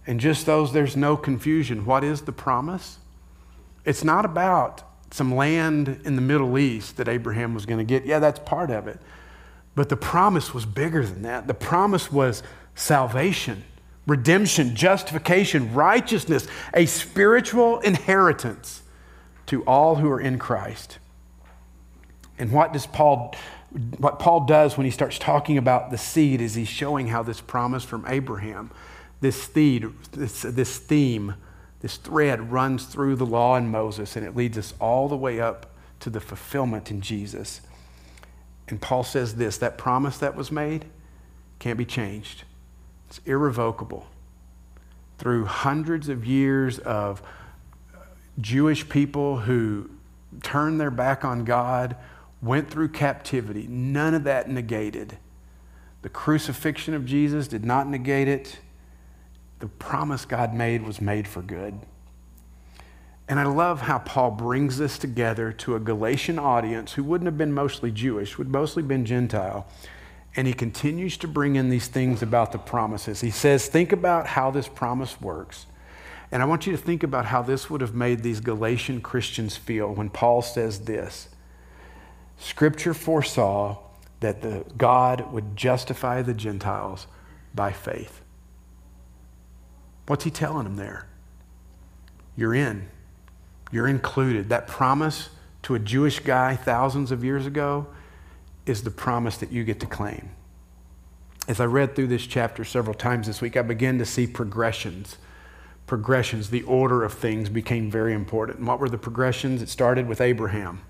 And 0.07 0.21
just 0.21 0.47
those, 0.47 0.73
there's 0.73 0.97
no 0.97 1.17
confusion. 1.17 1.85
What 1.85 2.05
is 2.05 2.23
the 2.23 2.33
promise? 2.33 2.99
It's 3.85 4.05
not 4.05 4.25
about 4.25 4.83
some 5.11 5.35
land 5.35 6.01
in 6.05 6.15
the 6.15 6.23
Middle 6.23 6.59
East 6.59 6.99
that 6.99 7.09
Abraham 7.09 7.55
was 7.55 7.65
going 7.67 7.79
to 7.79 7.85
get. 7.85 8.05
Yeah, 8.05 8.19
that's 8.19 8.39
part 8.41 8.71
of 8.71 8.87
it. 8.87 9.01
But 9.75 9.89
the 9.89 9.97
promise 9.97 10.53
was 10.53 10.67
bigger 10.67 11.05
than 11.05 11.23
that. 11.23 11.47
The 11.47 11.55
promise 11.55 12.13
was 12.13 12.43
salvation, 12.75 13.65
redemption, 14.07 14.77
justification, 14.77 15.73
righteousness, 15.73 16.47
a 16.75 16.85
spiritual 16.87 17.81
inheritance 17.81 18.83
to 19.49 19.63
all 19.65 19.97
who 19.97 20.11
are 20.11 20.21
in 20.21 20.39
Christ. 20.39 20.99
And 22.39 22.53
what 22.53 22.73
does 22.73 22.87
Paul 22.87 23.35
what 23.99 24.19
Paul 24.19 24.47
does 24.47 24.79
when 24.79 24.87
he 24.87 24.91
starts 24.91 25.19
talking 25.19 25.59
about 25.59 25.91
the 25.91 25.99
seed 25.99 26.41
is 26.41 26.55
he's 26.55 26.69
showing 26.69 27.09
how 27.09 27.23
this 27.23 27.43
promise 27.43 27.85
from 27.85 28.07
Abraham, 28.09 28.71
this 29.21 29.43
seed, 29.43 29.91
this, 30.13 30.41
this 30.41 30.79
theme 30.79 31.35
this 31.81 31.97
thread 31.97 32.51
runs 32.51 32.87
through 32.87 33.17
the 33.17 33.27
law 33.27 33.55
and 33.55 33.71
Moses, 33.71 34.17
and 34.17 34.27
it 34.27 34.35
leads 34.35 34.59
us 34.59 34.75
all 34.81 35.09
the 35.09 35.17
way 35.17 35.41
up 35.41 35.67
to 36.01 36.11
the 36.11 36.21
fulfillment 36.21 36.91
in 36.91 37.01
Jesus. 37.01 37.61
And 38.69 38.81
Paul 38.81 39.05
says 39.05 39.37
this 39.37 39.59
that 39.59 39.79
promise 39.79 40.19
that 40.19 40.35
was 40.35 40.51
made 40.51 40.87
can't 41.59 41.79
be 41.79 41.85
changed, 41.85 42.45
it's 43.09 43.21
irrevocable. 43.25 44.07
Through 45.19 45.47
hundreds 45.47 46.09
of 46.09 46.25
years 46.25 46.79
of 46.79 47.23
Jewish 48.41 48.89
people 48.89 49.39
who 49.39 49.91
turned 50.43 50.81
their 50.81 50.91
back 50.91 51.25
on 51.25 51.45
God, 51.45 51.97
went 52.41 52.71
through 52.71 52.89
captivity, 52.89 53.67
none 53.69 54.15
of 54.15 54.25
that 54.25 54.49
negated. 54.49 55.19
The 56.03 56.09
crucifixion 56.09 56.95
of 56.95 57.05
Jesus 57.05 57.49
did 57.49 57.65
not 57.65 57.89
negate 57.89 58.29
it 58.29 58.59
the 59.59 59.67
promise 59.67 60.25
God 60.25 60.55
made 60.55 60.83
was 60.83 61.01
made 61.01 61.27
for 61.27 61.43
good. 61.43 61.81
And 63.29 63.39
I 63.39 63.45
love 63.45 63.83
how 63.83 63.99
Paul 63.99 64.31
brings 64.31 64.79
this 64.79 64.99
together 64.99 65.53
to 65.53 65.75
a 65.75 65.81
Galatian 65.81 66.39
audience 66.39 66.93
who 66.93 67.05
wouldn't 67.05 67.27
have 67.27 67.37
been 67.37 67.53
mostly 67.53 67.91
Jewish, 67.91 68.39
would 68.39 68.49
mostly 68.49 68.83
been 68.83 69.05
Gentile. 69.05 69.67
And 70.37 70.47
he 70.47 70.55
continues 70.55 71.17
to 71.19 71.29
bring 71.29 71.57
in 71.57 71.69
these 71.69 71.89
things 71.89 72.23
about 72.23 72.53
the 72.53 72.59
promises. 72.59 73.21
He 73.21 73.31
says, 73.31 73.67
Think 73.67 73.93
about 73.93 74.29
how 74.29 74.51
this 74.51 74.69
promise 74.69 75.21
works. 75.21 75.67
And 76.31 76.43
I 76.43 76.45
want 76.45 76.67
you 76.67 76.73
to 76.73 76.79
think 76.79 77.03
about 77.03 77.27
how 77.27 77.43
this 77.43 77.71
would 77.71 77.81
have 77.81 77.95
made 77.95 78.23
these 78.23 78.41
Galatian 78.41 79.01
Christians 79.01 79.57
feel 79.57 79.95
when 79.95 80.11
Paul 80.11 80.43
says 80.43 80.81
this 80.81 81.29
Scripture 82.39 82.95
foresaw 82.95 83.79
that 84.21 84.43
the 84.43 84.65
God 84.77 85.33
would 85.33 85.57
justify 85.57 86.23
the 86.23 86.35
Gentiles 86.35 87.07
by 87.55 87.73
faith. 87.73 88.21
What's 90.07 90.25
he 90.25 90.31
telling 90.31 90.65
them 90.65 90.77
there? 90.77 91.07
You're 92.37 92.55
in. 92.55 92.89
You're 93.71 93.89
included. 93.89 94.49
That 94.49 94.67
promise 94.67 95.29
to 95.63 95.75
a 95.75 95.79
Jewish 95.79 96.21
guy 96.21 96.57
thousands 96.57 97.11
of 97.11 97.25
years 97.25 97.47
ago 97.47 97.87
is 98.65 98.83
the 98.83 98.91
promise 98.91 99.37
that 99.39 99.53
you 99.53 99.65
get 99.65 99.81
to 99.81 99.87
claim. 99.87 100.31
As 101.47 101.61
I 101.61 101.65
read 101.65 101.97
through 101.97 102.09
this 102.09 102.27
chapter 102.27 102.65
several 102.65 102.95
times 102.95 103.27
this 103.27 103.41
week, 103.41 103.57
I 103.57 103.63
began 103.63 103.99
to 103.99 104.05
see 104.05 104.27
progressions. 104.27 105.17
Progressions, 105.89 106.51
the 106.51 106.63
order 106.63 107.03
of 107.03 107.15
things 107.15 107.49
became 107.49 107.91
very 107.91 108.13
important. 108.13 108.59
And 108.59 108.67
what 108.69 108.79
were 108.79 108.91
the 108.91 108.99
progressions? 108.99 109.63
It 109.63 109.69
started 109.69 110.07
with 110.07 110.21
Abraham 110.21 110.83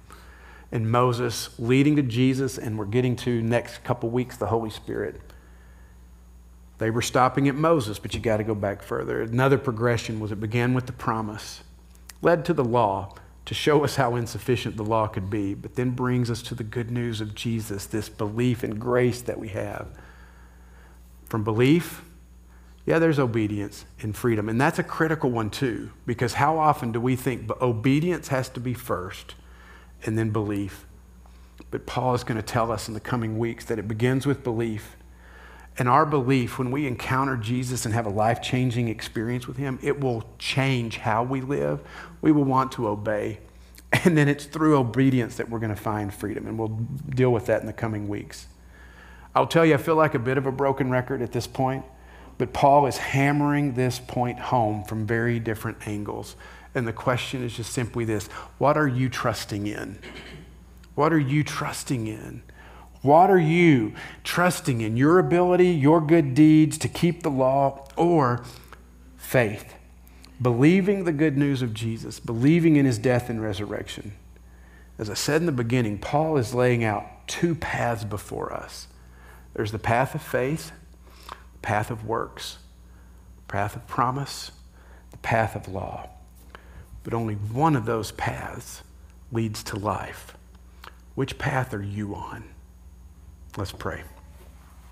and 0.70 0.90
Moses 0.90 1.58
leading 1.58 1.96
to 1.96 2.02
Jesus, 2.02 2.58
and 2.58 2.76
we're 2.76 2.84
getting 2.84 3.16
to 3.16 3.40
next 3.40 3.84
couple 3.84 4.10
weeks 4.10 4.36
the 4.36 4.48
Holy 4.48 4.70
Spirit. 4.70 5.20
They 6.78 6.90
were 6.90 7.00
stopping 7.00 7.48
at 7.48 7.54
Moses, 7.54 7.98
but 7.98 8.12
you 8.12 8.20
got 8.20 8.36
to 8.38 8.44
go 8.44 8.54
back 8.54 8.82
further. 8.82 9.22
Another 9.22 9.56
progression 9.56 10.20
was 10.20 10.32
it 10.32 10.40
began 10.40 10.74
with 10.74 10.86
the 10.86 10.92
promise, 10.92 11.62
led 12.20 12.44
to 12.44 12.52
the 12.52 12.64
law 12.64 13.14
to 13.46 13.54
show 13.54 13.84
us 13.84 13.96
how 13.96 14.16
insufficient 14.16 14.76
the 14.76 14.84
law 14.84 15.06
could 15.06 15.30
be, 15.30 15.54
but 15.54 15.76
then 15.76 15.90
brings 15.90 16.30
us 16.30 16.42
to 16.42 16.54
the 16.54 16.64
good 16.64 16.90
news 16.90 17.20
of 17.20 17.34
Jesus, 17.34 17.86
this 17.86 18.08
belief 18.08 18.62
and 18.62 18.78
grace 18.78 19.22
that 19.22 19.38
we 19.38 19.48
have. 19.48 19.88
From 21.24 21.44
belief, 21.44 22.02
yeah, 22.88 22.98
there's 22.98 23.18
obedience 23.18 23.84
and 24.00 24.16
freedom. 24.16 24.48
And 24.48 24.60
that's 24.60 24.78
a 24.78 24.82
critical 24.82 25.30
one 25.30 25.50
too, 25.50 25.90
because 26.06 26.34
how 26.34 26.58
often 26.58 26.92
do 26.92 27.00
we 27.00 27.16
think 27.16 27.50
obedience 27.60 28.28
has 28.28 28.48
to 28.50 28.60
be 28.60 28.74
first 28.74 29.34
and 30.04 30.18
then 30.18 30.30
belief? 30.30 30.86
But 31.70 31.86
Paul 31.86 32.14
is 32.14 32.24
going 32.24 32.40
to 32.40 32.46
tell 32.46 32.72
us 32.72 32.88
in 32.88 32.94
the 32.94 33.00
coming 33.00 33.38
weeks 33.38 33.64
that 33.66 33.78
it 33.78 33.86
begins 33.86 34.26
with 34.26 34.42
belief 34.42 34.96
and 35.78 35.88
our 35.88 36.04
belief, 36.04 36.58
when 36.58 36.72
we 36.72 36.88
encounter 36.88 37.36
Jesus 37.36 37.84
and 37.84 37.94
have 37.94 38.04
a 38.04 38.10
life 38.10 38.42
changing 38.42 38.88
experience 38.88 39.46
with 39.46 39.56
Him, 39.56 39.78
it 39.80 40.00
will 40.00 40.24
change 40.38 40.98
how 40.98 41.22
we 41.22 41.40
live. 41.40 41.80
We 42.20 42.32
will 42.32 42.44
want 42.44 42.72
to 42.72 42.88
obey. 42.88 43.38
And 44.04 44.18
then 44.18 44.28
it's 44.28 44.44
through 44.44 44.76
obedience 44.76 45.36
that 45.36 45.48
we're 45.48 45.60
going 45.60 45.74
to 45.74 45.80
find 45.80 46.12
freedom. 46.12 46.46
And 46.46 46.58
we'll 46.58 46.78
deal 47.08 47.32
with 47.32 47.46
that 47.46 47.62
in 47.62 47.66
the 47.66 47.72
coming 47.72 48.06
weeks. 48.06 48.46
I'll 49.34 49.46
tell 49.46 49.64
you, 49.64 49.72
I 49.72 49.76
feel 49.78 49.94
like 49.94 50.14
a 50.14 50.18
bit 50.18 50.36
of 50.36 50.44
a 50.44 50.52
broken 50.52 50.90
record 50.90 51.22
at 51.22 51.32
this 51.32 51.46
point, 51.46 51.86
but 52.38 52.52
Paul 52.52 52.86
is 52.86 52.96
hammering 52.96 53.74
this 53.74 53.98
point 53.98 54.38
home 54.38 54.84
from 54.84 55.06
very 55.06 55.38
different 55.40 55.86
angles. 55.86 56.36
And 56.74 56.86
the 56.86 56.92
question 56.92 57.42
is 57.42 57.56
just 57.56 57.72
simply 57.72 58.04
this 58.04 58.28
What 58.58 58.78
are 58.78 58.88
you 58.88 59.08
trusting 59.08 59.66
in? 59.66 59.98
What 60.94 61.12
are 61.12 61.18
you 61.18 61.44
trusting 61.44 62.06
in? 62.06 62.42
What 63.02 63.30
are 63.30 63.38
you 63.38 63.92
trusting 64.24 64.80
in? 64.80 64.96
Your 64.96 65.18
ability, 65.18 65.68
your 65.68 66.00
good 66.00 66.34
deeds 66.34 66.78
to 66.78 66.88
keep 66.88 67.22
the 67.22 67.30
law, 67.30 67.86
or 67.96 68.44
faith? 69.16 69.74
Believing 70.40 71.04
the 71.04 71.12
good 71.12 71.36
news 71.36 71.62
of 71.62 71.74
Jesus, 71.74 72.18
believing 72.18 72.76
in 72.76 72.86
his 72.86 72.98
death 72.98 73.28
and 73.28 73.42
resurrection. 73.42 74.12
As 74.98 75.08
I 75.10 75.14
said 75.14 75.40
in 75.40 75.46
the 75.46 75.52
beginning, 75.52 75.98
Paul 75.98 76.36
is 76.36 76.54
laying 76.54 76.82
out 76.82 77.28
two 77.28 77.54
paths 77.54 78.04
before 78.04 78.52
us 78.52 78.88
there's 79.58 79.72
the 79.72 79.78
path 79.80 80.14
of 80.14 80.22
faith, 80.22 80.70
path 81.62 81.90
of 81.90 82.04
works, 82.04 82.58
path 83.48 83.76
of 83.76 83.86
promise, 83.86 84.50
the 85.10 85.18
path 85.18 85.56
of 85.56 85.68
law. 85.68 86.08
But 87.02 87.14
only 87.14 87.34
one 87.34 87.76
of 87.76 87.86
those 87.86 88.12
paths 88.12 88.82
leads 89.32 89.62
to 89.64 89.76
life. 89.78 90.36
Which 91.14 91.38
path 91.38 91.74
are 91.74 91.82
you 91.82 92.14
on? 92.14 92.44
Let's 93.56 93.72
pray. 93.72 94.02